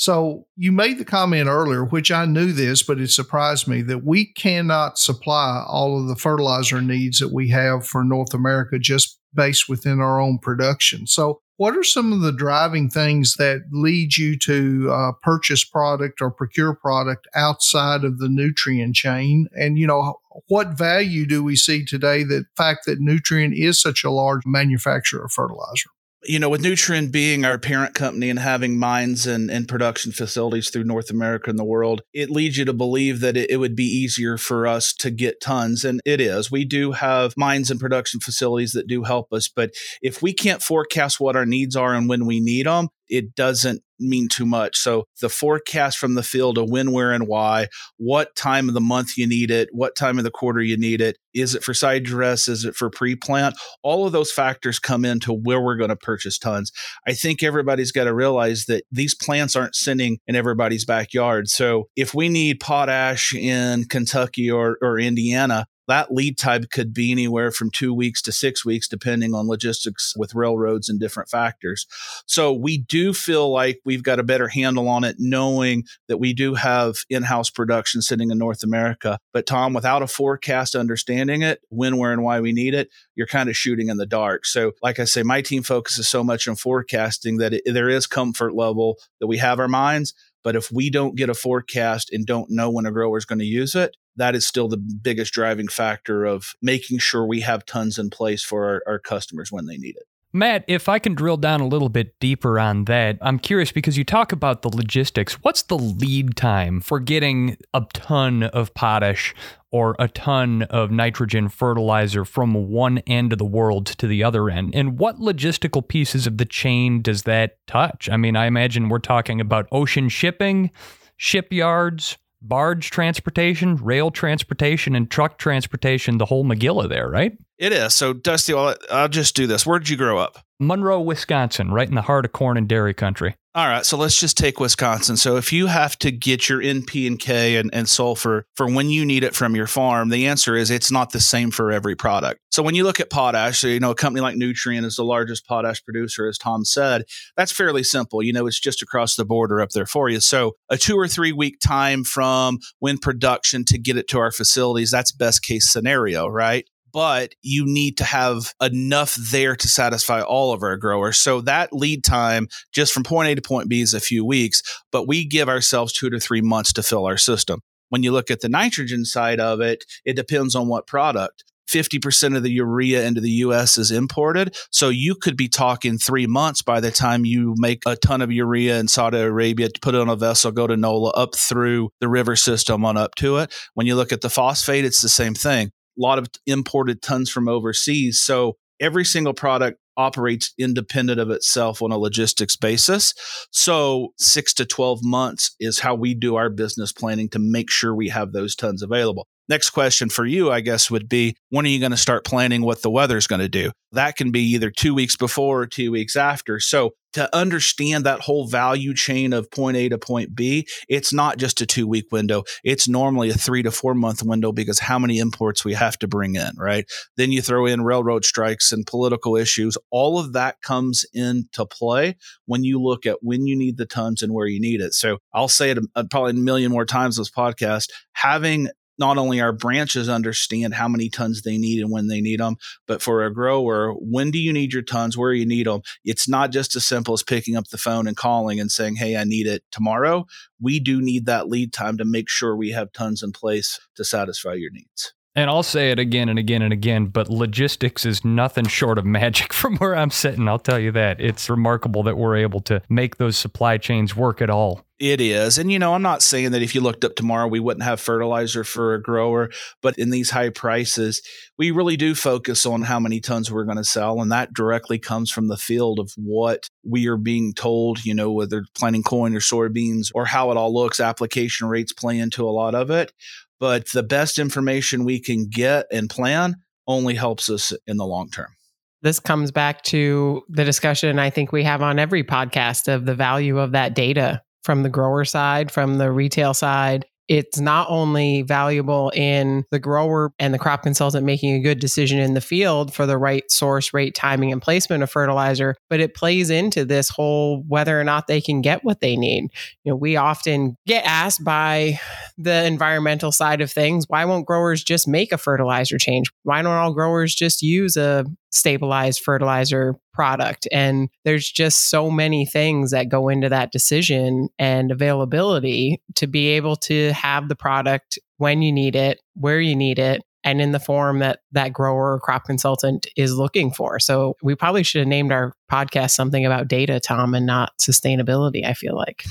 So 0.00 0.46
you 0.56 0.72
made 0.72 0.98
the 0.98 1.04
comment 1.04 1.46
earlier, 1.46 1.84
which 1.84 2.10
I 2.10 2.24
knew 2.24 2.52
this, 2.52 2.82
but 2.82 3.00
it 3.00 3.10
surprised 3.10 3.68
me 3.68 3.82
that 3.82 4.02
we 4.02 4.32
cannot 4.32 4.98
supply 4.98 5.62
all 5.68 6.00
of 6.00 6.08
the 6.08 6.16
fertilizer 6.16 6.80
needs 6.80 7.18
that 7.18 7.34
we 7.34 7.50
have 7.50 7.86
for 7.86 8.02
North 8.02 8.32
America 8.32 8.78
just 8.78 9.18
based 9.34 9.68
within 9.68 10.00
our 10.00 10.18
own 10.18 10.38
production. 10.38 11.06
So, 11.06 11.42
what 11.60 11.76
are 11.76 11.84
some 11.84 12.10
of 12.10 12.20
the 12.22 12.32
driving 12.32 12.88
things 12.88 13.34
that 13.34 13.60
lead 13.70 14.16
you 14.16 14.34
to 14.38 14.90
uh, 14.90 15.12
purchase 15.22 15.62
product 15.62 16.22
or 16.22 16.30
procure 16.30 16.74
product 16.74 17.28
outside 17.34 18.02
of 18.02 18.18
the 18.18 18.28
Nutrien 18.28 18.94
chain? 18.94 19.46
And, 19.54 19.76
you 19.76 19.86
know, 19.86 20.14
what 20.48 20.78
value 20.78 21.26
do 21.26 21.44
we 21.44 21.56
see 21.56 21.84
today 21.84 22.24
that 22.24 22.46
fact 22.56 22.86
that 22.86 22.98
Nutrien 22.98 23.52
is 23.54 23.78
such 23.78 24.04
a 24.04 24.10
large 24.10 24.40
manufacturer 24.46 25.26
of 25.26 25.32
fertilizer? 25.32 25.90
You 26.24 26.38
know, 26.38 26.50
with 26.50 26.62
Nutrien 26.62 27.10
being 27.10 27.44
our 27.44 27.58
parent 27.58 27.94
company 27.94 28.28
and 28.28 28.38
having 28.38 28.78
mines 28.78 29.26
and, 29.26 29.50
and 29.50 29.66
production 29.66 30.12
facilities 30.12 30.68
through 30.68 30.84
North 30.84 31.10
America 31.10 31.48
and 31.48 31.58
the 31.58 31.64
world, 31.64 32.02
it 32.12 32.30
leads 32.30 32.58
you 32.58 32.64
to 32.66 32.74
believe 32.74 33.20
that 33.20 33.36
it, 33.36 33.50
it, 33.50 33.56
would 33.56 33.74
be 33.74 33.84
easier 33.84 34.36
for 34.36 34.66
us 34.66 34.92
to 34.92 35.10
get 35.10 35.40
tons. 35.40 35.84
And 35.84 36.00
it 36.04 36.20
is. 36.20 36.50
We 36.50 36.64
do 36.64 36.92
have 36.92 37.34
mines 37.36 37.70
and 37.70 37.80
production 37.80 38.20
facilities 38.20 38.72
that 38.72 38.86
do 38.86 39.04
help 39.04 39.32
us. 39.32 39.48
But 39.48 39.70
if 40.02 40.20
we 40.20 40.34
can't 40.34 40.62
forecast 40.62 41.20
what 41.20 41.36
our 41.36 41.46
needs 41.46 41.74
are 41.74 41.94
and 41.94 42.08
when 42.08 42.26
we 42.26 42.40
need 42.40 42.66
them, 42.66 42.88
it 43.08 43.34
doesn't 43.34 43.82
mean 44.00 44.28
too 44.28 44.46
much. 44.46 44.76
So 44.76 45.04
the 45.20 45.28
forecast 45.28 45.98
from 45.98 46.14
the 46.14 46.22
field 46.22 46.58
of 46.58 46.70
when, 46.70 46.92
where, 46.92 47.12
and 47.12 47.26
why, 47.26 47.68
what 47.96 48.34
time 48.34 48.68
of 48.68 48.74
the 48.74 48.80
month 48.80 49.16
you 49.16 49.26
need 49.26 49.50
it, 49.50 49.68
what 49.72 49.96
time 49.96 50.18
of 50.18 50.24
the 50.24 50.30
quarter 50.30 50.60
you 50.60 50.76
need 50.76 51.00
it, 51.00 51.16
is 51.34 51.54
it 51.54 51.62
for 51.62 51.74
side 51.74 52.04
dress, 52.04 52.48
is 52.48 52.64
it 52.64 52.74
for 52.74 52.90
pre-plant? 52.90 53.54
All 53.82 54.06
of 54.06 54.12
those 54.12 54.32
factors 54.32 54.78
come 54.78 55.04
into 55.04 55.32
where 55.32 55.60
we're 55.60 55.76
going 55.76 55.90
to 55.90 55.96
purchase 55.96 56.38
tons. 56.38 56.72
I 57.06 57.12
think 57.12 57.42
everybody's 57.42 57.92
got 57.92 58.04
to 58.04 58.14
realize 58.14 58.64
that 58.66 58.84
these 58.90 59.14
plants 59.14 59.54
aren't 59.54 59.76
sitting 59.76 60.18
in 60.26 60.34
everybody's 60.34 60.84
backyard. 60.84 61.48
So 61.48 61.88
if 61.94 62.14
we 62.14 62.28
need 62.28 62.60
potash 62.60 63.34
in 63.34 63.84
Kentucky 63.84 64.50
or, 64.50 64.76
or 64.82 64.98
Indiana, 64.98 65.66
that 65.90 66.12
lead 66.12 66.38
time 66.38 66.64
could 66.72 66.94
be 66.94 67.10
anywhere 67.12 67.50
from 67.50 67.70
two 67.70 67.92
weeks 67.92 68.22
to 68.22 68.32
six 68.32 68.64
weeks, 68.64 68.88
depending 68.88 69.34
on 69.34 69.48
logistics 69.48 70.14
with 70.16 70.34
railroads 70.34 70.88
and 70.88 71.00
different 71.00 71.28
factors. 71.28 71.86
So 72.26 72.52
we 72.52 72.78
do 72.78 73.12
feel 73.12 73.50
like 73.50 73.80
we've 73.84 74.02
got 74.02 74.18
a 74.18 74.24
better 74.24 74.48
handle 74.48 74.88
on 74.88 75.04
it, 75.04 75.16
knowing 75.18 75.84
that 76.08 76.18
we 76.18 76.32
do 76.32 76.54
have 76.54 77.04
in 77.10 77.24
house 77.24 77.50
production 77.50 78.02
sitting 78.02 78.30
in 78.30 78.38
North 78.38 78.62
America. 78.62 79.18
But 79.32 79.46
Tom, 79.46 79.72
without 79.72 80.02
a 80.02 80.06
forecast 80.06 80.74
understanding 80.74 81.42
it, 81.42 81.60
when, 81.68 81.96
where, 81.96 82.12
and 82.12 82.22
why 82.22 82.40
we 82.40 82.52
need 82.52 82.74
it, 82.74 82.88
you're 83.14 83.26
kind 83.26 83.48
of 83.48 83.56
shooting 83.56 83.88
in 83.88 83.96
the 83.96 84.06
dark. 84.06 84.46
So, 84.46 84.72
like 84.82 84.98
I 84.98 85.04
say, 85.04 85.22
my 85.22 85.42
team 85.42 85.62
focuses 85.62 86.08
so 86.08 86.24
much 86.24 86.48
on 86.48 86.56
forecasting 86.56 87.38
that 87.38 87.54
it, 87.54 87.62
there 87.66 87.88
is 87.88 88.06
comfort 88.06 88.54
level 88.54 88.96
that 89.20 89.26
we 89.26 89.38
have 89.38 89.58
our 89.58 89.68
mines. 89.68 90.14
But 90.42 90.56
if 90.56 90.72
we 90.72 90.88
don't 90.88 91.16
get 91.16 91.28
a 91.28 91.34
forecast 91.34 92.10
and 92.12 92.24
don't 92.24 92.50
know 92.50 92.70
when 92.70 92.86
a 92.86 92.92
grower 92.92 93.18
is 93.18 93.26
going 93.26 93.40
to 93.40 93.44
use 93.44 93.74
it, 93.74 93.94
that 94.20 94.34
is 94.34 94.46
still 94.46 94.68
the 94.68 94.76
biggest 94.76 95.32
driving 95.32 95.68
factor 95.68 96.24
of 96.24 96.54
making 96.62 96.98
sure 96.98 97.24
we 97.26 97.40
have 97.40 97.66
tons 97.66 97.98
in 97.98 98.10
place 98.10 98.44
for 98.44 98.66
our, 98.66 98.82
our 98.86 98.98
customers 98.98 99.50
when 99.50 99.66
they 99.66 99.76
need 99.76 99.96
it. 99.96 100.04
Mat, 100.32 100.64
if 100.68 100.88
I 100.88 101.00
can 101.00 101.16
drill 101.16 101.36
down 101.36 101.60
a 101.60 101.66
little 101.66 101.88
bit 101.88 102.14
deeper 102.20 102.60
on 102.60 102.84
that, 102.84 103.18
I'm 103.20 103.40
curious 103.40 103.72
because 103.72 103.98
you 103.98 104.04
talk 104.04 104.30
about 104.30 104.62
the 104.62 104.68
logistics. 104.68 105.34
What's 105.42 105.62
the 105.62 105.76
lead 105.76 106.36
time 106.36 106.80
for 106.80 107.00
getting 107.00 107.56
a 107.74 107.84
ton 107.92 108.44
of 108.44 108.72
potash 108.72 109.34
or 109.72 109.96
a 109.98 110.06
ton 110.06 110.62
of 110.62 110.92
nitrogen 110.92 111.48
fertilizer 111.48 112.24
from 112.24 112.70
one 112.70 112.98
end 113.08 113.32
of 113.32 113.40
the 113.40 113.44
world 113.44 113.86
to 113.86 114.06
the 114.06 114.22
other 114.22 114.48
end? 114.48 114.72
And 114.72 115.00
what 115.00 115.18
logistical 115.18 115.86
pieces 115.86 116.28
of 116.28 116.38
the 116.38 116.44
chain 116.44 117.02
does 117.02 117.24
that 117.24 117.58
touch? 117.66 118.08
I 118.08 118.16
mean, 118.16 118.36
I 118.36 118.46
imagine 118.46 118.88
we're 118.88 119.00
talking 119.00 119.40
about 119.40 119.66
ocean 119.72 120.08
shipping, 120.08 120.70
shipyards, 121.16 122.18
barge 122.42 122.90
transportation, 122.90 123.76
rail 123.76 124.10
transportation, 124.10 124.94
and 124.94 125.10
truck 125.10 125.38
transportation, 125.38 126.18
the 126.18 126.26
whole 126.26 126.44
Magilla 126.44 126.88
there, 126.88 127.08
right? 127.08 127.36
It 127.60 127.74
is. 127.74 127.94
So, 127.94 128.14
Dusty, 128.14 128.54
I'll, 128.54 128.74
I'll 128.90 129.08
just 129.08 129.36
do 129.36 129.46
this. 129.46 129.66
Where 129.66 129.78
did 129.78 129.90
you 129.90 129.98
grow 129.98 130.16
up? 130.16 130.38
Monroe, 130.58 131.00
Wisconsin, 131.00 131.70
right 131.70 131.88
in 131.88 131.94
the 131.94 132.02
heart 132.02 132.24
of 132.24 132.32
corn 132.32 132.56
and 132.56 132.66
dairy 132.66 132.94
country. 132.94 133.36
All 133.54 133.66
right, 133.66 133.84
so 133.84 133.98
let's 133.98 134.18
just 134.18 134.38
take 134.38 134.60
Wisconsin. 134.60 135.16
So 135.16 135.36
if 135.36 135.52
you 135.52 135.66
have 135.66 135.98
to 135.98 136.10
get 136.10 136.48
your 136.48 136.62
NP 136.62 137.06
and 137.06 137.18
K 137.18 137.56
and, 137.56 137.68
and 137.74 137.86
sulfur 137.88 138.46
for 138.54 138.66
when 138.66 138.88
you 138.88 139.04
need 139.04 139.24
it 139.24 139.34
from 139.34 139.54
your 139.54 139.66
farm, 139.66 140.08
the 140.08 140.26
answer 140.26 140.56
is 140.56 140.70
it's 140.70 140.90
not 140.90 141.10
the 141.10 141.20
same 141.20 141.50
for 141.50 141.70
every 141.70 141.96
product. 141.96 142.40
So 142.50 142.62
when 142.62 142.74
you 142.74 142.84
look 142.84 143.00
at 143.00 143.10
potash, 143.10 143.58
so, 143.58 143.66
you 143.66 143.80
know, 143.80 143.90
a 143.90 143.94
company 143.94 144.22
like 144.22 144.36
Nutrien 144.36 144.84
is 144.84 144.96
the 144.96 145.04
largest 145.04 145.46
potash 145.46 145.84
producer, 145.84 146.28
as 146.28 146.38
Tom 146.38 146.64
said. 146.64 147.04
That's 147.36 147.52
fairly 147.52 147.82
simple. 147.82 148.22
You 148.22 148.32
know, 148.32 148.46
it's 148.46 148.60
just 148.60 148.82
across 148.82 149.16
the 149.16 149.24
border 149.24 149.60
up 149.60 149.70
there 149.70 149.86
for 149.86 150.08
you. 150.08 150.20
So 150.20 150.56
a 150.70 150.78
two 150.78 150.96
or 150.96 151.08
three 151.08 151.32
week 151.32 151.58
time 151.60 152.04
from 152.04 152.58
when 152.78 152.98
production 152.98 153.64
to 153.66 153.78
get 153.78 153.96
it 153.96 154.08
to 154.08 154.18
our 154.18 154.30
facilities, 154.30 154.90
that's 154.90 155.12
best 155.12 155.42
case 155.42 155.70
scenario, 155.70 156.26
right? 156.28 156.66
But 156.92 157.34
you 157.42 157.64
need 157.66 157.96
to 157.98 158.04
have 158.04 158.54
enough 158.60 159.14
there 159.14 159.56
to 159.56 159.68
satisfy 159.68 160.20
all 160.20 160.52
of 160.52 160.62
our 160.62 160.76
growers. 160.76 161.18
So 161.18 161.40
that 161.42 161.72
lead 161.72 162.04
time 162.04 162.48
just 162.72 162.92
from 162.92 163.02
point 163.02 163.28
A 163.28 163.34
to 163.34 163.42
point 163.42 163.68
B 163.68 163.80
is 163.80 163.94
a 163.94 164.00
few 164.00 164.24
weeks, 164.24 164.62
but 164.92 165.06
we 165.06 165.24
give 165.24 165.48
ourselves 165.48 165.92
two 165.92 166.10
to 166.10 166.20
three 166.20 166.40
months 166.40 166.72
to 166.74 166.82
fill 166.82 167.06
our 167.06 167.18
system. 167.18 167.60
When 167.88 168.02
you 168.02 168.12
look 168.12 168.30
at 168.30 168.40
the 168.40 168.48
nitrogen 168.48 169.04
side 169.04 169.40
of 169.40 169.60
it, 169.60 169.84
it 170.04 170.14
depends 170.14 170.54
on 170.54 170.68
what 170.68 170.86
product. 170.86 171.44
50% 171.70 172.36
of 172.36 172.42
the 172.42 172.50
urea 172.50 173.06
into 173.06 173.20
the 173.20 173.30
US 173.30 173.78
is 173.78 173.90
imported. 173.90 174.56
So 174.70 174.88
you 174.88 175.14
could 175.14 175.36
be 175.36 175.48
talking 175.48 175.98
three 175.98 176.26
months 176.26 176.62
by 176.62 176.80
the 176.80 176.90
time 176.90 177.24
you 177.24 177.54
make 177.58 177.82
a 177.86 177.96
ton 177.96 178.22
of 178.22 178.32
urea 178.32 178.80
in 178.80 178.88
Saudi 178.88 179.18
Arabia, 179.18 179.68
put 179.80 179.94
it 179.94 180.00
on 180.00 180.08
a 180.08 180.16
vessel, 180.16 180.50
go 180.50 180.66
to 180.66 180.76
NOLA, 180.76 181.10
up 181.10 181.36
through 181.36 181.90
the 182.00 182.08
river 182.08 182.34
system 182.34 182.84
on 182.84 182.96
up 182.96 183.14
to 183.16 183.36
it. 183.36 183.54
When 183.74 183.86
you 183.86 183.94
look 183.94 184.12
at 184.12 184.20
the 184.20 184.30
phosphate, 184.30 184.84
it's 184.84 185.00
the 185.00 185.08
same 185.08 185.34
thing 185.34 185.70
lot 186.00 186.18
of 186.18 186.28
imported 186.46 187.02
tons 187.02 187.30
from 187.30 187.48
overseas. 187.48 188.18
So 188.18 188.56
every 188.80 189.04
single 189.04 189.34
product 189.34 189.78
operates 189.96 190.54
independent 190.58 191.20
of 191.20 191.30
itself 191.30 191.82
on 191.82 191.92
a 191.92 191.98
logistics 191.98 192.56
basis. 192.56 193.12
So, 193.50 194.14
six 194.18 194.54
to 194.54 194.64
12 194.64 195.00
months 195.02 195.54
is 195.60 195.80
how 195.80 195.94
we 195.94 196.14
do 196.14 196.36
our 196.36 196.48
business 196.48 196.90
planning 196.92 197.28
to 197.30 197.38
make 197.38 197.70
sure 197.70 197.94
we 197.94 198.08
have 198.08 198.32
those 198.32 198.56
tons 198.56 198.82
available. 198.82 199.26
Next 199.50 199.70
question 199.70 200.10
for 200.10 200.24
you, 200.24 200.52
I 200.52 200.60
guess, 200.60 200.92
would 200.92 201.08
be 201.08 201.34
when 201.48 201.66
are 201.66 201.68
you 201.68 201.80
going 201.80 201.90
to 201.90 201.96
start 201.96 202.24
planning 202.24 202.62
what 202.62 202.82
the 202.82 202.90
weather's 202.90 203.26
going 203.26 203.40
to 203.40 203.48
do? 203.48 203.72
That 203.90 204.16
can 204.16 204.30
be 204.30 204.42
either 204.52 204.70
two 204.70 204.94
weeks 204.94 205.16
before 205.16 205.62
or 205.62 205.66
two 205.66 205.90
weeks 205.90 206.14
after. 206.14 206.60
So, 206.60 206.92
to 207.14 207.34
understand 207.34 208.06
that 208.06 208.20
whole 208.20 208.46
value 208.46 208.94
chain 208.94 209.32
of 209.32 209.50
point 209.50 209.76
A 209.76 209.88
to 209.88 209.98
point 209.98 210.36
B, 210.36 210.68
it's 210.88 211.12
not 211.12 211.38
just 211.38 211.60
a 211.60 211.66
two 211.66 211.88
week 211.88 212.04
window. 212.12 212.44
It's 212.62 212.86
normally 212.86 213.30
a 213.30 213.34
three 213.34 213.64
to 213.64 213.72
four 213.72 213.94
month 213.96 214.22
window 214.22 214.52
because 214.52 214.78
how 214.78 215.00
many 215.00 215.18
imports 215.18 215.64
we 215.64 215.74
have 215.74 215.98
to 215.98 216.06
bring 216.06 216.36
in, 216.36 216.52
right? 216.56 216.84
Then 217.16 217.32
you 217.32 217.42
throw 217.42 217.66
in 217.66 217.82
railroad 217.82 218.24
strikes 218.24 218.70
and 218.70 218.86
political 218.86 219.36
issues. 219.36 219.76
All 219.90 220.20
of 220.20 220.34
that 220.34 220.62
comes 220.62 221.04
into 221.12 221.66
play 221.66 222.16
when 222.46 222.62
you 222.62 222.80
look 222.80 223.04
at 223.06 223.18
when 223.22 223.48
you 223.48 223.56
need 223.56 223.76
the 223.76 223.86
tons 223.86 224.22
and 224.22 224.32
where 224.32 224.46
you 224.46 224.60
need 224.60 224.80
it. 224.80 224.94
So 224.94 225.18
I'll 225.34 225.48
say 225.48 225.70
it 225.70 225.78
probably 226.12 226.30
a 226.30 226.34
million 226.34 226.70
more 226.70 226.86
times 226.86 227.16
this 227.16 227.28
podcast. 227.28 227.88
Having 228.12 228.68
not 229.00 229.18
only 229.18 229.40
our 229.40 229.52
branches 229.52 230.08
understand 230.08 230.74
how 230.74 230.86
many 230.86 231.08
tons 231.08 231.42
they 231.42 231.58
need 231.58 231.80
and 231.80 231.90
when 231.90 232.06
they 232.06 232.20
need 232.20 232.38
them, 232.38 232.56
but 232.86 233.02
for 233.02 233.24
a 233.24 233.32
grower, 233.32 233.92
when 233.94 234.30
do 234.30 234.38
you 234.38 234.52
need 234.52 234.72
your 234.72 234.82
tons? 234.82 235.16
Where 235.16 235.32
you 235.32 235.46
need 235.46 235.66
them? 235.66 235.80
It's 236.04 236.28
not 236.28 236.52
just 236.52 236.76
as 236.76 236.86
simple 236.86 237.14
as 237.14 237.22
picking 237.22 237.56
up 237.56 237.68
the 237.68 237.78
phone 237.78 238.06
and 238.06 238.16
calling 238.16 238.60
and 238.60 238.70
saying, 238.70 238.96
Hey, 238.96 239.16
I 239.16 239.24
need 239.24 239.46
it 239.46 239.64
tomorrow. 239.72 240.26
We 240.60 240.78
do 240.78 241.00
need 241.00 241.26
that 241.26 241.48
lead 241.48 241.72
time 241.72 241.96
to 241.98 242.04
make 242.04 242.28
sure 242.28 242.54
we 242.54 242.70
have 242.70 242.92
tons 242.92 243.22
in 243.22 243.32
place 243.32 243.80
to 243.96 244.04
satisfy 244.04 244.52
your 244.52 244.70
needs. 244.70 245.14
And 245.34 245.48
I'll 245.48 245.62
say 245.62 245.92
it 245.92 245.98
again 245.98 246.28
and 246.28 246.38
again 246.38 246.60
and 246.60 246.72
again, 246.72 247.06
but 247.06 247.30
logistics 247.30 248.04
is 248.04 248.24
nothing 248.24 248.66
short 248.66 248.98
of 248.98 249.04
magic 249.06 249.52
from 249.52 249.76
where 249.78 249.96
I'm 249.96 250.10
sitting. 250.10 250.48
I'll 250.48 250.58
tell 250.58 250.78
you 250.78 250.92
that. 250.92 251.20
It's 251.20 251.48
remarkable 251.48 252.02
that 252.02 252.18
we're 252.18 252.36
able 252.36 252.60
to 252.62 252.82
make 252.88 253.16
those 253.16 253.36
supply 253.36 253.78
chains 253.78 254.14
work 254.14 254.42
at 254.42 254.50
all. 254.50 254.84
It 255.00 255.22
is. 255.22 255.56
And, 255.56 255.72
you 255.72 255.78
know, 255.78 255.94
I'm 255.94 256.02
not 256.02 256.20
saying 256.20 256.50
that 256.50 256.60
if 256.60 256.74
you 256.74 256.82
looked 256.82 257.06
up 257.06 257.16
tomorrow, 257.16 257.48
we 257.48 257.58
wouldn't 257.58 257.84
have 257.84 258.00
fertilizer 258.00 258.64
for 258.64 258.92
a 258.92 259.00
grower, 259.00 259.48
but 259.80 259.98
in 259.98 260.10
these 260.10 260.28
high 260.28 260.50
prices, 260.50 261.22
we 261.56 261.70
really 261.70 261.96
do 261.96 262.14
focus 262.14 262.66
on 262.66 262.82
how 262.82 263.00
many 263.00 263.18
tons 263.18 263.50
we're 263.50 263.64
going 263.64 263.78
to 263.78 263.84
sell. 263.84 264.20
And 264.20 264.30
that 264.30 264.52
directly 264.52 264.98
comes 264.98 265.30
from 265.30 265.48
the 265.48 265.56
field 265.56 266.00
of 266.00 266.12
what 266.16 266.68
we 266.84 267.06
are 267.06 267.16
being 267.16 267.54
told, 267.54 268.04
you 268.04 268.12
know, 268.12 268.30
whether 268.30 268.66
planting 268.76 269.02
corn 269.02 269.34
or 269.34 269.40
soybeans 269.40 270.10
or 270.14 270.26
how 270.26 270.50
it 270.50 270.58
all 270.58 270.74
looks. 270.74 271.00
Application 271.00 271.66
rates 271.66 271.94
play 271.94 272.18
into 272.18 272.46
a 272.46 272.52
lot 272.52 272.74
of 272.74 272.90
it. 272.90 273.10
But 273.58 273.88
the 273.92 274.02
best 274.02 274.38
information 274.38 275.06
we 275.06 275.18
can 275.18 275.48
get 275.48 275.86
and 275.90 276.10
plan 276.10 276.56
only 276.86 277.14
helps 277.14 277.48
us 277.48 277.72
in 277.86 277.96
the 277.96 278.06
long 278.06 278.28
term 278.28 278.54
this 279.02 279.18
comes 279.18 279.50
back 279.50 279.82
to 279.82 280.42
the 280.50 280.62
discussion 280.62 281.18
I 281.18 281.30
think 281.30 281.52
we 281.52 281.64
have 281.64 281.80
on 281.80 281.98
every 281.98 282.22
podcast 282.22 282.86
of 282.92 283.06
the 283.06 283.14
value 283.14 283.58
of 283.58 283.72
that 283.72 283.94
data 283.94 284.42
from 284.62 284.82
the 284.82 284.88
grower 284.88 285.24
side, 285.24 285.70
from 285.70 285.98
the 285.98 286.10
retail 286.10 286.54
side. 286.54 287.06
It's 287.28 287.60
not 287.60 287.86
only 287.88 288.42
valuable 288.42 289.10
in 289.14 289.64
the 289.70 289.78
grower 289.78 290.32
and 290.40 290.52
the 290.52 290.58
crop 290.58 290.82
consultant 290.82 291.24
making 291.24 291.54
a 291.54 291.60
good 291.60 291.78
decision 291.78 292.18
in 292.18 292.34
the 292.34 292.40
field 292.40 292.92
for 292.92 293.06
the 293.06 293.16
right 293.16 293.48
source, 293.48 293.94
rate, 293.94 294.16
timing, 294.16 294.50
and 294.50 294.60
placement 294.60 295.04
of 295.04 295.12
fertilizer, 295.12 295.76
but 295.88 296.00
it 296.00 296.16
plays 296.16 296.50
into 296.50 296.84
this 296.84 297.08
whole 297.08 297.62
whether 297.68 298.00
or 298.00 298.02
not 298.02 298.26
they 298.26 298.40
can 298.40 298.62
get 298.62 298.82
what 298.82 299.00
they 299.00 299.16
need. 299.16 299.44
You 299.84 299.92
know, 299.92 299.96
we 299.96 300.16
often 300.16 300.76
get 300.88 301.04
asked 301.04 301.44
by 301.44 302.00
the 302.36 302.64
environmental 302.64 303.30
side 303.30 303.60
of 303.60 303.70
things, 303.70 304.06
why 304.08 304.24
won't 304.24 304.44
growers 304.44 304.82
just 304.82 305.06
make 305.06 305.30
a 305.30 305.38
fertilizer 305.38 305.98
change? 305.98 306.26
Why 306.42 306.62
don't 306.62 306.72
all 306.72 306.92
growers 306.92 307.32
just 307.32 307.62
use 307.62 307.96
a 307.96 308.24
stabilized 308.50 309.22
fertilizer 309.22 309.94
product. 310.12 310.66
And 310.72 311.08
there's 311.24 311.50
just 311.50 311.88
so 311.88 312.10
many 312.10 312.44
things 312.46 312.90
that 312.90 313.08
go 313.08 313.28
into 313.28 313.48
that 313.48 313.72
decision 313.72 314.48
and 314.58 314.90
availability 314.90 316.02
to 316.16 316.26
be 316.26 316.48
able 316.48 316.76
to 316.76 317.12
have 317.12 317.48
the 317.48 317.56
product 317.56 318.18
when 318.36 318.62
you 318.62 318.72
need 318.72 318.96
it, 318.96 319.20
where 319.34 319.60
you 319.60 319.76
need 319.76 319.98
it, 319.98 320.22
and 320.44 320.60
in 320.60 320.72
the 320.72 320.80
form 320.80 321.18
that 321.18 321.40
that 321.52 321.72
grower 321.72 322.14
or 322.14 322.20
crop 322.20 322.44
consultant 322.44 323.06
is 323.16 323.36
looking 323.36 323.70
for. 323.70 323.98
So 323.98 324.36
we 324.42 324.54
probably 324.54 324.82
should 324.82 325.00
have 325.00 325.08
named 325.08 325.32
our 325.32 325.54
podcast 325.70 326.10
something 326.10 326.46
about 326.46 326.68
data, 326.68 327.00
Tom, 327.00 327.34
and 327.34 327.46
not 327.46 327.72
sustainability. 327.78 328.64
I 328.64 328.74
feel 328.74 328.96
like. 328.96 329.24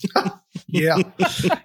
yeah, 0.66 0.96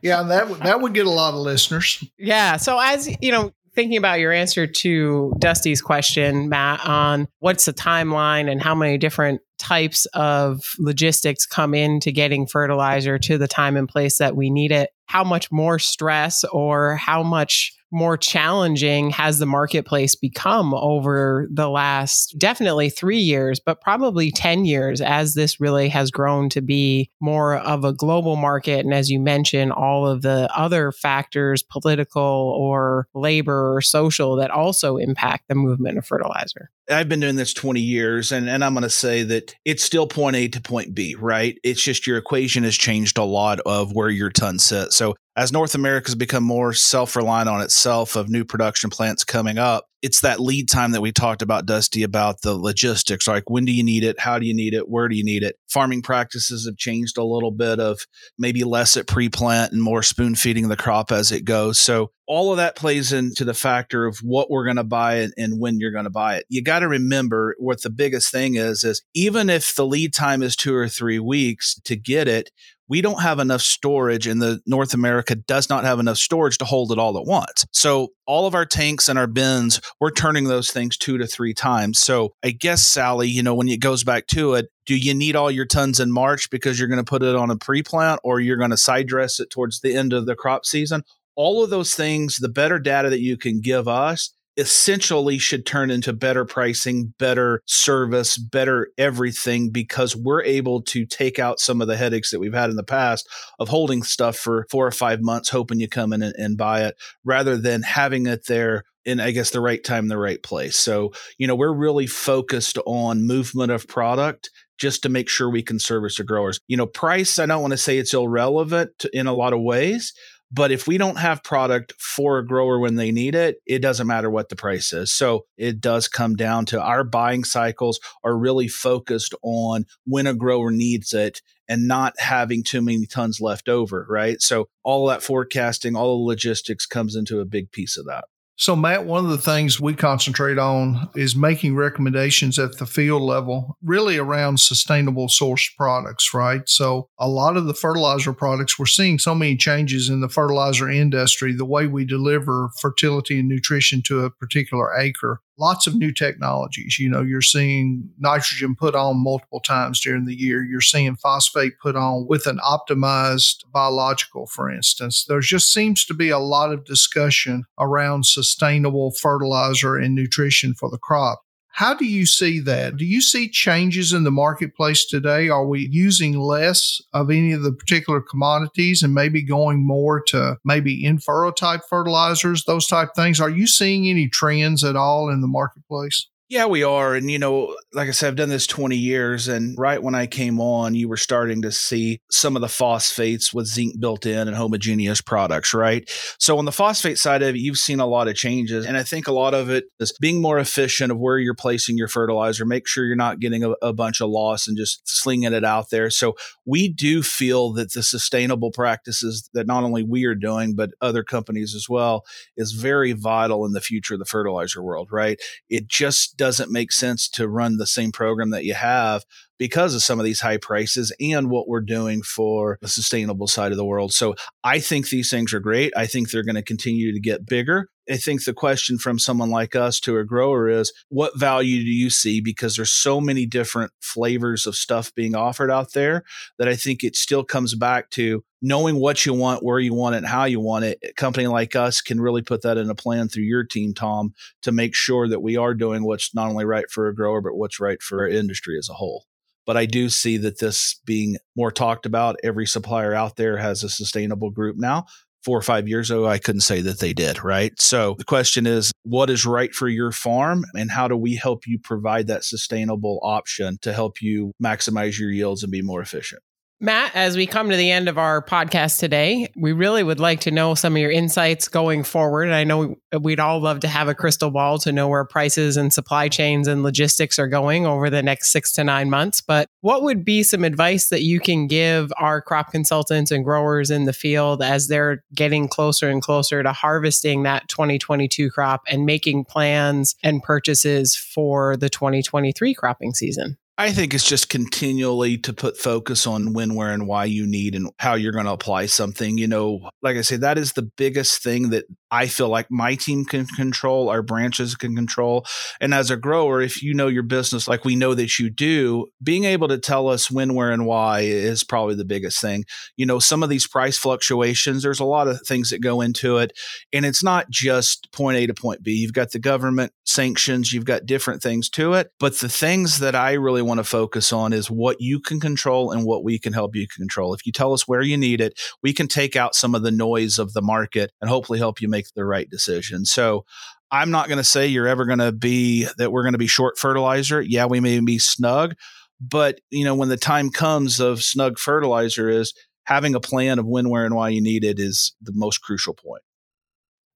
yeah, 0.02 0.24
that 0.24 0.60
that 0.64 0.82
would 0.82 0.94
get 0.94 1.08
a 1.08 1.12
lot 1.12 1.34
of 1.34 1.40
listeners. 1.40 2.04
Yeah. 2.18 2.58
So 2.58 2.80
as 2.80 3.10
you 3.22 3.32
know, 3.32 3.52
thinking 3.74 3.98
about 3.98 4.20
your 4.20 4.32
answer 4.32 4.68
to 4.68 5.34
Dusty's 5.40 5.82
question, 5.82 6.50
Mat, 6.50 6.86
on 6.86 7.28
what's 7.40 7.66
the 7.66 7.74
timeline 7.74 8.52
and 8.52 8.62
how 8.62 8.76
many 8.76 8.98
different 8.98 9.42
types 9.60 10.06
of 10.08 10.62
logistics 10.80 11.46
come 11.46 11.74
into 11.74 12.12
getting 12.12 12.48
fertilizer 12.48 13.18
to 13.20 13.38
the 13.38 13.48
time 13.48 13.78
and 13.78 13.88
place 13.88 14.18
that 14.18 14.36
we 14.36 14.50
need 14.50 14.72
it, 14.72 14.90
how 15.06 15.24
much 15.24 15.52
more 15.52 15.80
stress 15.80 16.44
or 16.46 16.96
how 16.96 17.24
much 17.24 17.74
more 17.92 18.18
challenging 18.18 19.10
has 19.12 19.40
the 19.40 19.46
marketplace 19.46 20.16
become 20.16 20.74
over 20.74 21.48
the 21.52 21.70
last 21.70 22.36
definitely 22.38 22.90
three 22.90 23.20
years, 23.20 23.60
but 23.60 23.82
probably 23.82 24.32
10 24.32 24.66
years 24.66 25.02
as 25.02 25.34
this 25.34 25.60
really 25.60 25.90
has 25.90 26.12
grown 26.12 26.50
to 26.50 26.62
be 26.62 27.10
more 27.20 27.58
of 27.58 27.84
a 27.84 27.94
global 27.94 28.36
market. 28.36 28.86
And 28.86 28.94
as 28.94 29.10
you 29.10 29.20
mentioned, 29.20 29.72
all 29.74 30.08
of 30.08 30.22
the 30.22 30.50
other 30.56 30.92
factors, 30.92 31.64
political 31.64 32.22
or 32.22 33.08
labor 33.14 33.76
or 33.76 33.82
social, 33.82 34.36
that 34.38 34.52
also 34.52 34.98
impact 34.98 35.48
the 35.48 35.56
movement 35.56 35.98
of 35.98 36.06
fertilizer. 36.06 36.70
I've 36.90 37.10
been 37.10 37.20
doing 37.20 37.36
this 37.36 37.54
20 37.54 37.80
years 37.80 38.32
and, 38.32 38.50
and 38.50 38.64
I'm 38.64 38.74
going 38.74 38.84
to 38.84 38.90
say 38.90 39.24
that 39.24 39.56
it's 39.66 39.84
still 39.84 40.08
point 40.08 40.36
A 40.36 40.48
to 40.50 40.62
point 40.62 40.94
B, 40.94 41.16
right? 41.16 41.58
It's 41.64 41.82
just 41.82 42.08
your 42.08 42.18
equation 42.18 42.64
has 42.64 42.76
changed 42.76 43.18
a 43.18 43.24
lot 43.24 43.60
of 43.62 43.94
where 43.94 44.10
your 44.10 44.30
ton 44.30 44.60
sits. 44.60 44.96
So 44.96 45.16
as 45.36 45.52
North 45.52 45.76
America's 45.76 46.16
become 46.16 46.44
more 46.44 46.74
self 46.74 47.16
reliant 47.16 47.48
on 47.48 47.62
itself 47.62 48.16
of 48.16 48.30
new 48.30 48.44
production 48.44 48.90
plants 48.90 49.24
coming 49.24 49.58
up, 49.58 49.86
it's 50.02 50.22
that 50.22 50.40
lead 50.40 50.68
time 50.68 50.92
that 50.92 51.02
we 51.02 51.12
talked 51.12 51.42
about, 51.42 51.66
Dusty, 51.66 52.04
about 52.04 52.42
the 52.42 52.56
logistics. 52.56 53.28
Like 53.28 53.50
when 53.50 53.66
do 53.66 53.72
you 53.72 53.84
need 53.84 54.04
it? 54.04 54.20
How 54.20 54.40
do 54.40 54.46
you 54.46 54.54
need 54.54 54.74
it? 54.74 54.90
Where 54.90 55.08
do 55.08 55.16
you 55.16 55.24
need 55.24 55.44
it? 55.44 55.58
Farming 55.70 56.02
practices 56.02 56.66
have 56.66 56.76
changed 56.76 57.18
a 57.18 57.24
little 57.24 57.52
bit 57.52 57.80
of 57.80 58.00
maybe 58.38 58.64
less 58.64 58.98
at 58.98 59.08
pre 59.08 59.30
plant 59.30 59.72
and 59.72 59.82
more 59.82 60.04
spoon 60.04 60.36
feeding 60.36 60.68
the 60.68 60.76
crop 60.76 61.12
as 61.12 61.32
it 61.32 61.46
goes. 61.46 61.80
So 61.80 62.12
all 62.28 62.52
of 62.52 62.58
that 62.58 62.76
plays 62.76 63.14
into 63.14 63.46
the 63.46 63.54
factor 63.54 64.06
of 64.06 64.18
what 64.24 64.50
we're 64.50 64.64
going 64.66 64.78
to 64.78 64.84
buy 64.84 65.28
and 65.38 65.60
when 65.60 65.80
you're 65.80 65.92
going 65.92 66.06
to 66.06 66.10
buy 66.10 66.38
it. 66.38 66.46
You 66.50 66.64
got 66.64 66.80
to 66.80 66.88
remember 66.88 67.56
what 67.60 67.82
the 67.84 67.90
biggest 67.90 68.32
thing 68.32 68.56
is, 68.56 68.84
is 68.84 69.04
even 69.14 69.50
if 69.50 69.76
the 69.76 69.86
lead 69.86 70.14
time 70.14 70.42
is 70.42 70.56
two 70.56 70.76
or 70.76 70.88
three 70.88 71.20
weeks 71.20 71.80
to 71.82 71.96
get 71.96 72.28
it, 72.28 72.50
we 72.92 73.00
don't 73.00 73.22
have 73.22 73.40
enough 73.40 73.62
storage 73.62 74.28
and 74.28 74.42
the 74.42 74.60
North 74.66 74.94
America 74.94 75.34
does 75.34 75.70
not 75.70 75.86
have 75.86 75.98
enough 75.98 76.18
storage 76.18 76.58
to 76.58 76.66
hold 76.66 76.92
it 76.92 77.00
all 77.00 77.18
at 77.18 77.26
once. 77.26 77.66
So 77.72 78.10
all 78.28 78.48
of 78.48 78.54
our 78.54 78.66
tanks 78.66 79.08
and 79.08 79.18
our 79.18 79.28
bins, 79.28 79.80
we're 80.02 80.12
turning 80.12 80.44
those 80.44 80.72
things 80.72 80.98
two 80.98 81.18
to 81.18 81.26
three 81.26 81.54
times. 81.54 82.00
So 82.00 82.34
I 82.44 82.52
guess, 82.52 82.86
Sally, 82.86 83.30
you 83.30 83.44
know, 83.44 83.56
when 83.56 83.70
it 83.70 83.80
goes 83.80 84.04
back 84.04 84.28
to 84.28 84.56
it, 84.56 84.68
do 84.86 84.98
you 84.98 85.14
need 85.14 85.38
all 85.38 85.50
your 85.50 85.66
tons 85.66 86.02
in 86.02 86.12
March 86.12 86.50
because 86.50 86.78
you're 86.78 86.90
going 86.90 86.98
to 86.98 87.10
put 87.10 87.24
it 87.24 87.34
on 87.34 87.50
a 87.50 87.56
pre 87.56 87.82
plant 87.82 88.20
or 88.26 88.42
you're 88.42 88.58
going 88.58 88.72
to 88.72 88.78
side 88.78 89.08
dress 89.08 89.40
it 89.40 89.50
towards 89.50 89.80
the 89.80 89.96
end 89.96 90.12
of 90.12 90.26
the 90.26 90.36
crop 90.36 90.66
season? 90.66 91.04
All 91.38 91.64
of 91.64 91.70
those 91.70 91.96
things, 91.96 92.40
the 92.40 92.50
better 92.50 92.78
data 92.78 93.10
that 93.10 93.22
you 93.22 93.38
can 93.38 93.62
give 93.62 93.88
us, 93.88 94.34
essentially 94.58 95.38
should 95.38 95.66
turn 95.66 95.92
into 95.92 96.14
better 96.14 96.46
pricing, 96.46 97.14
better 97.18 97.62
service, 97.66 98.38
better 98.38 98.90
everything 98.98 99.70
because 99.70 100.16
we're 100.16 100.44
able 100.44 100.82
to 100.82 101.06
take 101.06 101.40
out 101.40 101.60
some 101.60 101.82
of 101.82 101.88
the 101.88 101.98
headaches 101.98 102.32
that 102.32 102.40
we've 102.40 102.54
had 102.54 102.70
in 102.70 102.76
the 102.76 102.84
past 102.84 103.28
of 103.60 103.70
holding 103.70 104.04
stuff 104.04 104.38
for 104.38 104.68
four 104.70 104.86
or 104.86 104.92
five 104.92 105.22
months, 105.22 105.50
hoping 105.50 105.80
you 105.80 105.88
come 105.88 106.14
in 106.14 106.22
and, 106.22 106.36
and 106.38 106.58
buy 106.58 106.84
it 106.84 106.96
rather 107.24 107.58
than 107.58 107.82
having 107.82 108.28
it 108.28 108.46
there 108.48 108.84
in 109.04 109.20
I 109.20 109.32
guess 109.32 109.50
the 109.50 109.62
right 109.62 109.84
time, 109.84 110.08
the 110.08 110.18
right 110.18 110.42
place. 110.42 110.78
So, 110.78 111.12
you 111.38 111.48
know, 111.48 111.56
we're 111.56 111.74
really 111.74 112.08
focused 112.08 112.78
on 112.86 113.26
movement 113.26 113.72
of 113.72 113.88
product 113.88 114.52
just 114.78 115.04
to 115.04 115.10
make 115.10 115.30
sure 115.30 115.50
we 115.50 115.64
can 115.64 115.80
service 115.80 116.18
the 116.18 116.24
growers. 116.24 116.60
You 116.68 116.78
know, 116.78 116.88
price, 116.88 117.40
I 117.40 117.46
don't 117.46 117.62
want 117.62 117.72
to 117.72 117.78
say 117.78 117.98
it's 117.98 118.14
irrelevant 118.14 119.06
in 119.14 119.28
a 119.28 119.34
lot 119.34 119.54
of 119.54 119.62
ways, 119.62 120.14
but 120.52 120.72
if 120.72 120.88
we 120.88 120.98
don't 120.98 121.18
have 121.18 121.44
product 121.44 121.94
for 121.98 122.38
a 122.38 122.46
grower 122.46 122.78
when 122.80 122.96
they 122.96 123.12
need 123.12 123.36
it, 123.36 123.58
it 123.66 123.80
doesn't 123.80 124.08
matter 124.08 124.30
what 124.30 124.50
the 124.50 124.56
price 124.56 124.92
is. 124.92 125.14
So 125.14 125.46
it 125.58 125.80
does 125.80 126.08
come 126.08 126.36
down 126.36 126.66
to 126.68 126.82
our 126.82 127.04
buying 127.04 127.44
cycles 127.44 128.00
are 128.24 128.38
really 128.38 128.68
focused 128.68 129.34
on 129.44 129.86
when 130.06 130.28
a 130.28 130.34
grower 130.34 130.72
needs 130.72 131.14
it 131.14 131.42
and 131.70 131.88
not 131.88 132.20
having 132.20 132.64
too 132.64 132.82
many 132.82 133.06
tons 133.06 133.40
left 133.40 133.70
over, 133.70 134.06
right? 134.10 134.42
So 134.42 134.68
all 134.84 135.08
that 135.08 135.24
forecasting, 135.24 135.96
all 135.96 136.18
the 136.18 136.28
logistics 136.28 136.86
comes 136.86 137.16
into 137.16 137.40
a 137.40 137.46
big 137.46 137.72
piece 137.72 137.98
of 137.98 138.06
that. 138.08 138.26
So, 138.62 138.76
Mat, 138.76 139.08
one 139.08 139.26
of 139.26 139.32
the 139.32 139.40
things 139.40 139.82
we 139.82 139.96
concentrate 139.96 140.60
on 140.60 141.10
is 141.16 141.36
making 141.36 141.76
recommendations 141.76 142.60
at 142.60 142.78
the 142.78 142.86
field 142.86 143.24
level, 143.24 143.76
really 143.82 144.20
around 144.20 144.60
sustainable 144.60 145.30
sourced 145.30 145.76
products, 145.76 146.32
right? 146.32 146.62
So, 146.70 147.10
a 147.18 147.28
lot 147.28 147.58
of 147.58 147.66
the 147.66 147.74
fertilizer 147.74 148.34
products, 148.34 148.78
we're 148.78 148.86
seeing 148.86 149.18
so 149.18 149.34
many 149.34 149.58
changes 149.58 150.10
in 150.10 150.22
the 150.22 150.30
fertilizer 150.30 150.88
industry, 150.88 151.56
the 151.56 151.66
way 151.66 151.88
we 151.88 152.06
deliver 152.06 152.70
fertility 152.80 153.40
and 153.40 153.50
nutrition 153.50 154.04
to 154.04 154.26
a 154.26 154.30
particular 154.30 154.96
acre 154.96 155.42
lots 155.62 155.86
of 155.86 155.96
new 155.96 156.12
technologies. 156.12 156.98
You 157.00 157.08
know, 157.08 157.22
you're 157.22 157.42
seeing 157.42 158.10
nitrogen 158.18 158.76
put 158.76 158.96
on 158.96 159.24
multiple 159.24 159.60
times 159.60 160.02
during 160.02 160.26
the 160.26 160.36
year. 160.36 160.64
You're 160.64 160.82
seeing 160.82 161.16
phosphate 161.16 161.74
put 161.80 161.96
on 161.96 162.26
with 162.28 162.48
an 162.48 162.58
optimized 162.58 163.64
biological, 163.72 164.48
for 164.48 164.72
instance. 164.72 165.24
There 165.26 165.40
just 165.40 165.72
seems 165.72 166.04
to 166.06 166.16
be 166.16 166.30
a 166.30 166.40
lot 166.40 166.74
of 166.74 166.84
discussion 166.84 167.66
around 167.80 168.26
sustainable 168.26 169.12
fertilizer 169.12 169.96
and 169.96 170.16
nutrition 170.16 170.74
for 170.74 170.90
the 170.90 170.98
crop. 170.98 171.44
How 171.74 171.94
do 171.94 172.06
you 172.06 172.26
see 172.26 172.60
that? 172.60 172.98
Do 172.98 173.06
you 173.06 173.22
see 173.22 173.50
changes 173.50 174.14
in 174.14 174.24
the 174.24 174.32
marketplace 174.32 175.06
today? 175.06 175.50
Are 175.50 175.66
we 175.66 175.88
using 175.90 176.38
less 176.38 177.02
of 177.14 177.32
any 177.32 177.54
of 177.54 177.64
the 177.64 177.72
particular 177.72 178.22
commodities 178.22 179.02
and 179.02 179.14
maybe 179.14 179.42
going 179.42 179.86
more 179.86 180.22
to 180.28 180.58
maybe 180.66 181.04
in 181.04 181.18
furrow 181.18 181.52
type 181.52 181.82
fertilizers, 181.90 182.66
those 182.66 182.88
type 182.88 183.16
things? 183.16 183.40
Are 183.40 183.50
you 183.50 183.68
seeing 183.68 184.08
any 184.08 184.28
trends 184.28 184.84
at 184.84 184.96
all 184.98 185.30
in 185.30 185.42
the 185.42 185.48
marketplace? 185.48 186.28
Yeah, 186.52 186.66
we 186.66 186.84
are. 186.84 187.16
And, 187.16 187.32
you 187.32 187.40
know, 187.40 187.78
like 187.94 188.10
I 188.10 188.12
said, 188.12 188.28
I've 188.28 188.36
done 188.36 188.50
this 188.50 188.68
20 188.68 188.98
years. 188.98 189.48
And 189.48 189.74
right 189.80 190.04
when 190.04 190.16
I 190.16 190.28
came 190.28 190.60
on, 190.60 190.96
you 190.96 191.08
were 191.08 191.16
starting 191.16 191.62
to 191.62 191.72
see 191.72 192.20
some 192.30 192.58
of 192.58 192.62
the 192.62 192.68
phosphates 192.68 193.54
with 193.54 193.68
zinc 193.68 194.02
built 194.02 194.26
in 194.26 194.50
and 194.50 194.58
homogeneous 194.58 195.22
products, 195.22 195.74
right? 195.74 196.10
So, 196.40 196.58
on 196.58 196.66
the 196.66 196.74
phosphate 196.74 197.18
side 197.18 197.42
of 197.42 197.56
it, 197.56 197.60
you've 197.60 197.78
seen 197.78 198.02
a 198.02 198.06
lot 198.06 198.28
of 198.28 198.36
changes. 198.36 198.86
And 198.86 198.98
I 198.98 199.04
think 199.04 199.30
a 199.30 199.32
lot 199.32 199.54
of 199.54 199.70
it 199.70 199.86
is 200.02 200.12
being 200.20 200.42
more 200.42 200.60
efficient 200.60 201.10
of 201.10 201.20
where 201.20 201.38
you're 201.38 201.56
placing 201.56 201.98
your 201.98 202.10
fertilizer. 202.10 202.66
Make 202.66 202.86
sure 202.86 203.06
you're 203.06 203.16
not 203.16 203.40
getting 203.40 203.64
a, 203.64 203.72
a 203.82 203.94
bunch 203.94 204.20
of 204.20 204.30
loss 204.30 204.68
and 204.68 204.76
just 204.76 205.08
slinging 205.08 205.54
it 205.54 205.64
out 205.64 205.90
there. 205.90 206.10
So, 206.10 206.36
we 206.66 206.90
do 206.90 207.24
feel 207.24 207.72
that 207.76 207.94
the 207.94 208.04
sustainable 208.04 208.72
practices 208.72 209.50
that 209.54 209.68
not 209.68 209.86
only 209.86 210.04
we 210.04 210.26
are 210.26 210.36
doing, 210.36 210.76
but 210.76 210.90
other 211.00 211.24
companies 211.24 211.74
as 211.76 211.88
well, 211.88 212.26
is 212.58 212.74
very 212.74 213.14
vital 213.14 213.66
in 213.66 213.72
the 213.72 213.80
future 213.80 214.16
of 214.16 214.20
the 214.20 214.26
fertilizer 214.26 214.84
world, 214.84 215.08
right? 215.14 215.40
It 215.70 215.88
just 215.88 216.41
doesn't 216.42 216.72
make 216.72 216.92
sense 216.92 217.30
to 217.30 217.48
run 217.48 217.78
the 217.78 217.86
same 217.86 218.12
program 218.12 218.50
that 218.50 218.66
you 218.66 218.74
have 218.74 219.24
because 219.62 219.94
of 219.94 220.02
some 220.02 220.20
of 220.20 220.26
these 220.26 220.40
high 220.40 220.58
prices 220.58 221.16
and 221.20 221.48
what 221.48 221.68
we're 221.68 221.82
doing 221.82 222.24
for 222.24 222.80
the 222.82 222.88
sustainable 222.88 223.46
side 223.46 223.72
of 223.72 223.78
the 223.78 223.86
world. 223.86 224.12
So 224.12 224.34
I 224.64 224.80
think 224.80 225.10
these 225.10 225.30
things 225.30 225.54
are 225.54 225.60
great. 225.60 225.94
I 225.96 226.08
think 226.08 226.32
they're 226.32 226.42
going 226.42 226.56
to 226.56 226.64
continue 226.64 227.14
to 227.14 227.20
get 227.20 227.46
bigger. 227.46 227.88
I 228.10 228.18
think 228.18 228.44
the 228.44 228.56
question 228.56 228.98
from 228.98 229.20
someone 229.20 229.52
like 229.52 229.76
us 229.76 230.00
to 230.00 230.18
a 230.18 230.26
grower 230.26 230.68
is 230.68 230.92
what 231.10 231.38
value 231.38 231.84
do 231.84 231.92
you 231.92 232.10
see? 232.10 232.42
Because 232.42 232.76
there's 232.76 232.90
so 232.90 233.22
many 233.22 233.46
different 233.46 233.92
flavors 234.02 234.66
of 234.66 234.76
stuff 234.76 235.14
being 235.14 235.36
offered 235.36 235.70
out 235.70 235.94
there 235.94 236.24
that 236.58 236.68
I 236.68 236.76
think 236.76 237.04
it 237.04 237.16
still 237.16 237.44
comes 237.44 237.76
back 237.76 238.10
to 238.12 238.44
knowing 238.64 238.96
what 238.96 239.28
you 239.28 239.34
want, 239.36 239.64
where 239.64 239.80
you 239.80 239.94
want 239.94 240.16
it, 240.16 240.26
how 240.26 240.46
you 240.46 240.60
want 240.60 240.86
it. 240.86 240.98
A 241.04 241.14
company 241.14 241.46
like 241.46 241.76
us 241.76 242.02
can 242.02 242.20
really 242.20 242.42
put 242.42 242.64
that 242.64 242.80
in 242.80 242.90
a 242.90 242.96
plan 242.96 243.30
through 243.30 243.44
your 243.44 243.64
team, 243.64 243.94
Tom, 243.94 244.34
to 244.64 244.72
make 244.72 244.96
sure 244.96 245.28
that 245.28 245.42
we 245.42 245.56
are 245.56 245.76
doing 245.76 246.04
what's 246.04 246.34
not 246.34 246.50
only 246.50 246.66
right 246.66 246.90
for 246.90 247.08
a 247.08 247.14
grower, 247.14 247.42
but 247.42 247.56
what's 247.56 247.80
right 247.80 248.02
for 248.02 248.22
our 248.22 248.28
industry 248.28 248.76
as 248.80 248.90
a 248.90 248.94
whole. 248.94 249.26
But 249.66 249.78
I 249.78 249.86
do 249.86 250.10
see 250.10 250.38
that 250.38 250.60
this 250.60 251.00
being 251.06 251.38
more 251.56 251.72
talked 251.72 252.06
about. 252.06 252.38
Every 252.44 252.66
supplier 252.66 253.14
out 253.14 253.36
there 253.36 253.58
has 253.58 253.84
a 253.84 253.90
sustainable 253.90 254.50
group 254.50 254.76
now. 254.78 255.06
Four 255.44 255.58
or 255.58 255.64
five 255.64 255.88
years 255.88 256.12
ago, 256.12 256.28
I 256.28 256.38
couldn't 256.38 256.62
say 256.62 256.82
that 256.82 257.00
they 257.00 257.14
did, 257.14 257.44
right? 257.44 257.74
So 257.82 258.16
the 258.20 258.24
question 258.24 258.68
is, 258.68 258.92
what 259.04 259.32
is 259.32 259.44
right 259.44 259.74
for 259.74 259.88
your 259.88 260.12
farm 260.12 260.66
and 260.76 260.92
how 260.92 261.08
do 261.08 261.18
we 261.18 261.36
help 261.36 261.66
you 261.66 261.80
provide 261.80 262.28
that 262.28 262.44
sustainable 262.44 263.20
option 263.24 263.80
to 263.82 263.92
help 263.92 264.22
you 264.22 264.52
maximize 264.64 265.18
your 265.20 265.32
yields 265.32 265.64
and 265.64 265.72
be 265.72 265.82
more 265.82 266.02
efficient? 266.02 266.44
Mat, 266.84 267.12
as 267.14 267.38
we 267.38 267.46
come 267.46 267.70
to 267.70 267.76
the 267.76 267.92
end 267.92 268.10
of 268.10 268.18
our 268.18 268.42
podcast 268.42 268.98
today, 268.98 269.48
we 269.56 269.72
really 269.72 270.02
would 270.02 270.20
like 270.20 270.40
to 270.40 270.50
know 270.50 270.74
some 270.74 270.96
of 270.96 271.00
your 271.00 271.12
insights 271.12 271.68
going 271.68 272.04
forward. 272.04 272.46
And 272.46 272.56
I 272.56 272.64
know 272.64 272.96
we'd 273.20 273.40
all 273.40 273.60
love 273.62 273.82
to 273.82 273.88
have 273.88 274.08
a 274.08 274.16
crystal 274.16 274.50
ball 274.50 274.80
to 274.80 274.92
know 274.92 275.08
where 275.08 275.24
prices 275.24 275.78
and 275.78 275.94
supply 275.94 276.28
chains 276.28 276.68
and 276.68 276.82
logistics 276.82 277.38
are 277.38 277.48
going 277.48 277.86
over 277.86 278.10
the 278.10 278.24
next 278.24 278.52
six 278.52 278.74
to 278.74 278.84
nine 278.84 279.12
months. 279.12 279.42
But 279.42 279.68
what 279.82 280.02
would 280.02 280.26
be 280.26 280.42
some 280.42 280.64
advice 280.64 281.10
that 281.10 281.22
you 281.22 281.40
can 281.40 281.68
give 281.68 282.12
our 282.18 282.42
crop 282.42 282.72
consultants 282.72 283.30
and 283.30 283.46
growers 283.46 283.92
in 283.92 284.06
the 284.06 284.12
field 284.12 284.64
as 284.64 284.88
they're 284.88 285.24
getting 285.36 285.68
closer 285.68 286.10
and 286.10 286.20
closer 286.20 286.64
to 286.64 286.74
harvesting 286.74 287.44
that 287.44 287.70
2022 287.70 288.50
crop 288.50 288.82
and 288.88 289.06
making 289.06 289.46
plans 289.46 290.16
and 290.24 290.42
purchases 290.42 291.16
for 291.16 291.78
the 291.78 291.92
2023 291.92 292.74
cropping 292.74 293.14
season? 293.14 293.60
I 293.82 293.92
think 293.92 294.14
it's 294.14 294.30
just 294.30 294.48
continually 294.50 295.40
to 295.40 295.54
put 295.54 295.76
focus 295.76 296.28
on 296.28 296.54
when, 296.54 296.76
where, 296.76 296.92
and 296.92 297.08
why 297.08 297.26
you 297.26 297.48
need 297.48 297.74
and 297.74 297.90
how 297.98 298.14
you're 298.14 298.32
going 298.32 298.46
to 298.46 298.52
apply 298.52 298.86
something. 298.86 299.40
You 299.40 299.48
know, 299.48 299.90
like 300.04 300.18
I 300.18 300.22
say, 300.22 300.36
that 300.36 300.60
is 300.60 300.74
the 300.74 300.84
biggest 300.84 301.42
thing 301.42 301.72
that 301.72 301.86
I 302.12 302.28
feel 302.28 302.50
like 302.50 302.68
my 302.70 302.96
team 302.96 303.24
can 303.24 303.46
control, 303.46 304.10
our 304.10 304.22
branches 304.22 304.76
can 304.76 304.96
control. 304.96 305.46
And 305.80 305.94
as 305.94 306.12
a 306.12 306.18
grower, 306.18 306.62
if 306.62 306.84
you 306.84 306.94
know 306.94 307.08
your 307.08 307.24
business 307.24 307.68
like 307.68 307.86
we 307.86 307.96
know 307.96 308.14
that 308.14 308.38
you 308.38 308.50
do, 308.50 309.08
being 309.24 309.46
able 309.46 309.70
to 309.70 309.78
tell 309.78 310.10
us 310.10 310.30
when, 310.30 310.54
where, 310.54 310.72
and 310.72 310.86
why 310.86 311.22
is 311.22 311.64
probably 311.64 311.96
the 311.96 312.06
biggest 312.06 312.42
thing. 312.42 312.66
You 312.98 313.06
know, 313.06 313.20
some 313.20 313.44
of 313.44 313.50
these 313.50 313.68
price 313.68 313.98
fluctuations, 313.98 314.84
there's 314.84 315.00
a 315.00 315.06
lot 315.06 315.28
of 315.28 315.40
things 315.48 315.70
that 315.70 315.80
go 315.80 316.02
into 316.02 316.38
it. 316.38 316.52
And 316.92 317.06
it's 317.06 317.24
not 317.24 317.50
just 317.50 318.12
point 318.12 318.38
A 318.38 318.48
to 318.48 318.54
point 318.54 318.84
B. 318.84 318.92
You've 318.92 319.14
got 319.14 319.32
the 319.32 319.40
government 319.40 319.94
sanctions, 320.06 320.74
you've 320.74 320.86
got 320.86 321.06
different 321.06 321.42
things 321.42 321.70
to 321.70 321.94
it. 321.94 322.12
But 322.20 322.40
the 322.40 322.50
things 322.50 323.00
that 323.00 323.16
I 323.16 323.34
really 323.34 323.62
want 323.62 323.80
to 323.80 323.84
focus 323.84 324.34
on 324.34 324.52
is 324.52 324.70
what 324.70 324.98
you 325.00 325.20
can 325.20 325.40
control 325.40 325.92
and 325.92 326.06
what 326.06 326.24
we 326.24 326.38
can 326.38 326.54
help 326.54 326.76
you 326.76 326.88
control. 326.88 327.34
If 327.34 327.46
you 327.46 327.52
tell 327.52 327.74
us 327.74 327.88
where 327.88 328.02
you 328.02 328.18
need 328.18 328.42
it, 328.42 328.60
we 328.84 328.94
can 328.94 329.08
take 329.08 329.36
out 329.36 329.56
some 329.56 329.74
of 329.74 329.84
the 329.84 329.92
noise 329.92 330.38
of 330.38 330.54
the 330.54 330.62
market 330.62 331.12
and 331.22 331.30
hopefully 331.30 331.60
help 331.60 331.82
you 331.82 331.88
make 331.88 332.01
make 332.02 332.14
the 332.16 332.26
right 332.26 332.50
decision. 332.50 333.06
So 333.06 333.46
I'm 333.92 334.12
not 334.12 334.28
going 334.28 334.38
to 334.38 334.44
say 334.44 334.68
you're 334.68 334.88
ever 334.88 335.06
going 335.06 335.20
to 335.20 335.32
be 335.32 335.88
that 335.98 336.12
we're 336.12 336.24
going 336.24 336.34
to 336.34 336.40
be 336.40 336.48
short 336.48 336.78
fertilizer. 336.78 337.42
Yeah, 337.42 337.66
we 337.66 337.80
may 337.80 338.00
be 338.00 338.20
snug, 338.20 338.76
but 339.20 339.60
you 339.70 339.84
know 339.84 339.96
when 339.96 340.10
the 340.10 340.18
time 340.18 340.50
comes 340.50 341.00
of 341.00 341.24
snug 341.24 341.60
fertilizer 341.60 342.30
is 342.30 342.54
having 342.86 343.16
a 343.16 343.20
plan 343.20 343.60
of 343.60 343.66
when, 343.66 343.90
where, 343.90 344.06
and 344.06 344.16
why 344.16 344.30
you 344.30 344.42
need 344.42 344.64
it 344.64 344.80
is 344.80 345.16
the 345.22 345.34
most 345.36 345.60
crucial 345.60 345.94
point. 345.94 346.24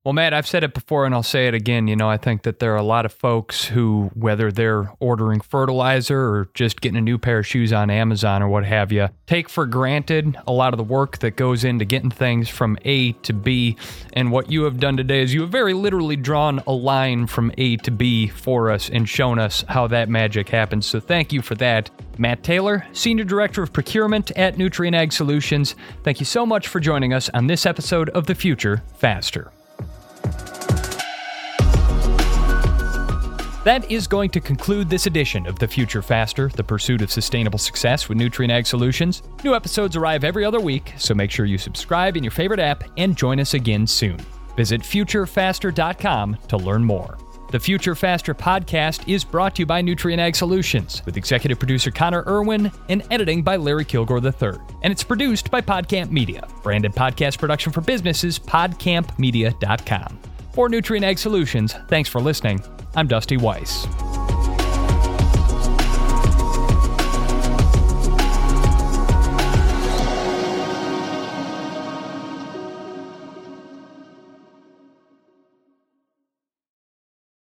Well, 0.06 0.13
Mat, 0.13 0.36
I've 0.36 0.46
said 0.46 0.63
it 0.63 0.76
before 0.76 1.08
and 1.08 1.15
I'll 1.15 1.24
say 1.24 1.48
it 1.48 1.56
again. 1.56 1.88
You 1.88 1.96
know, 1.96 2.08
I 2.08 2.18
think 2.18 2.44
that 2.44 2.60
there 2.60 2.74
are 2.74 2.78
a 2.78 2.84
lot 2.84 3.08
of 3.08 3.12
folks 3.12 3.65
who, 3.65 4.12
whether 4.13 4.52
they're 4.52 4.91
ordering 5.00 5.39
fertilizer 5.39 6.20
or 6.20 6.48
just 6.54 6.80
getting 6.80 7.00
a 7.00 7.02
new 7.02 7.18
pair 7.18 7.39
of 7.39 7.48
shoes 7.48 7.74
on 7.74 7.89
Amazon 7.89 8.44
or 8.44 8.48
what 8.48 8.65
have 8.65 8.91
you, 8.91 9.10
take 9.26 9.50
for 9.50 9.65
granted 9.65 10.38
a 10.46 10.52
lot 10.52 10.76
of 10.76 10.78
the 10.78 10.84
work 10.84 11.18
that 11.20 11.38
goes 11.38 11.63
into 11.63 11.86
getting 11.86 12.12
things 12.12 12.50
from 12.50 12.78
A 12.86 13.13
to 13.13 13.34
B. 13.34 13.78
And 14.13 14.32
what 14.32 14.52
you 14.52 14.62
have 14.65 14.80
done 14.80 14.96
today 14.96 15.24
is 15.24 15.34
you 15.34 15.41
have 15.41 15.50
very 15.50 15.74
literally 15.74 16.18
drawn 16.18 16.62
a 16.68 16.72
line 16.72 17.26
from 17.26 17.52
A 17.58 17.78
to 17.78 17.89
B 17.89 18.28
for 18.28 18.70
us 18.70 18.91
and 18.91 19.10
shown 19.10 19.39
us 19.39 19.65
how 19.70 19.88
that 19.88 20.08
magic 20.08 20.50
happens. 20.50 20.86
So 20.86 21.00
thank 21.00 21.34
you 21.34 21.41
for 21.41 21.56
that. 21.56 21.89
Mat 22.20 22.44
Taylor, 22.44 22.86
Senior 22.94 23.24
Director 23.24 23.63
of 23.63 23.74
Procurement 23.74 24.30
at 24.36 24.58
Nutrien 24.58 24.94
Ag 24.94 25.12
Solutions, 25.12 25.76
thank 26.04 26.20
you 26.20 26.28
so 26.28 26.46
much 26.46 26.68
for 26.68 26.80
joining 26.80 27.12
us 27.12 27.28
on 27.34 27.48
this 27.48 27.65
episode 27.65 28.10
of 28.10 28.28
The 28.28 28.36
Future 28.36 28.84
Faster. 28.98 29.52
That 33.65 33.91
is 33.91 34.06
going 34.06 34.30
to 34.30 34.39
conclude 34.39 34.91
this 34.91 35.08
edition 35.08 35.47
of 35.47 35.58
The 35.58 35.67
Future 35.67 36.04
Faster, 36.04 36.49
the 36.49 36.63
pursuit 36.63 37.01
of 37.01 37.12
sustainable 37.12 37.58
success 37.58 38.08
with 38.08 38.19
Nutrien 38.19 38.51
Ag 38.51 38.67
Solutions. 38.67 39.23
New 39.43 39.56
episodes 39.56 39.95
arrive 39.95 40.23
every 40.23 40.45
other 40.45 40.60
week, 40.60 40.93
so 40.99 41.15
make 41.15 41.32
sure 41.32 41.47
you 41.47 41.58
subscribe 41.58 42.15
in 42.15 42.23
your 42.23 42.30
favorite 42.30 42.60
app 42.60 42.84
and 42.97 43.17
join 43.17 43.39
us 43.39 43.56
again 43.56 43.88
soon. 43.88 44.19
Visit 44.56 44.82
futurefaster.com 44.82 46.38
to 46.47 46.58
learn 46.58 46.84
more. 46.84 47.17
The 47.49 47.60
Future 47.60 47.95
Faster 47.95 48.36
podcast 48.36 49.12
is 49.12 49.23
brought 49.23 49.56
to 49.56 49.63
you 49.63 49.65
by 49.65 49.82
Nutrien 49.82 50.19
Ag 50.19 50.36
Solutions, 50.36 51.01
with 51.04 51.17
executive 51.17 51.58
producer 51.58 51.89
Connor 51.89 52.23
Irwin 52.28 52.71
and 52.89 53.01
editing 53.10 53.41
by 53.41 53.56
Larry 53.56 53.86
Kilgore 53.86 54.23
III. 54.23 54.60
And 54.84 54.93
it's 54.93 55.04
produced 55.04 55.49
by 55.49 55.62
Podcamp 55.62 56.12
Media, 56.12 56.47
branded 56.62 56.93
podcast 56.93 57.39
production 57.39 57.71
for 57.71 57.82
businesses, 57.82 58.38
podcampmedia.com. 58.38 60.19
For 60.54 60.69
Nutrien 60.69 61.01
Ag 61.01 61.17
Solutions, 61.17 61.73
thanks 61.89 62.08
for 62.08 62.21
listening 62.21 62.63
I'm 62.97 63.08
Dusty 63.08 63.36
Weiss. 63.36 63.86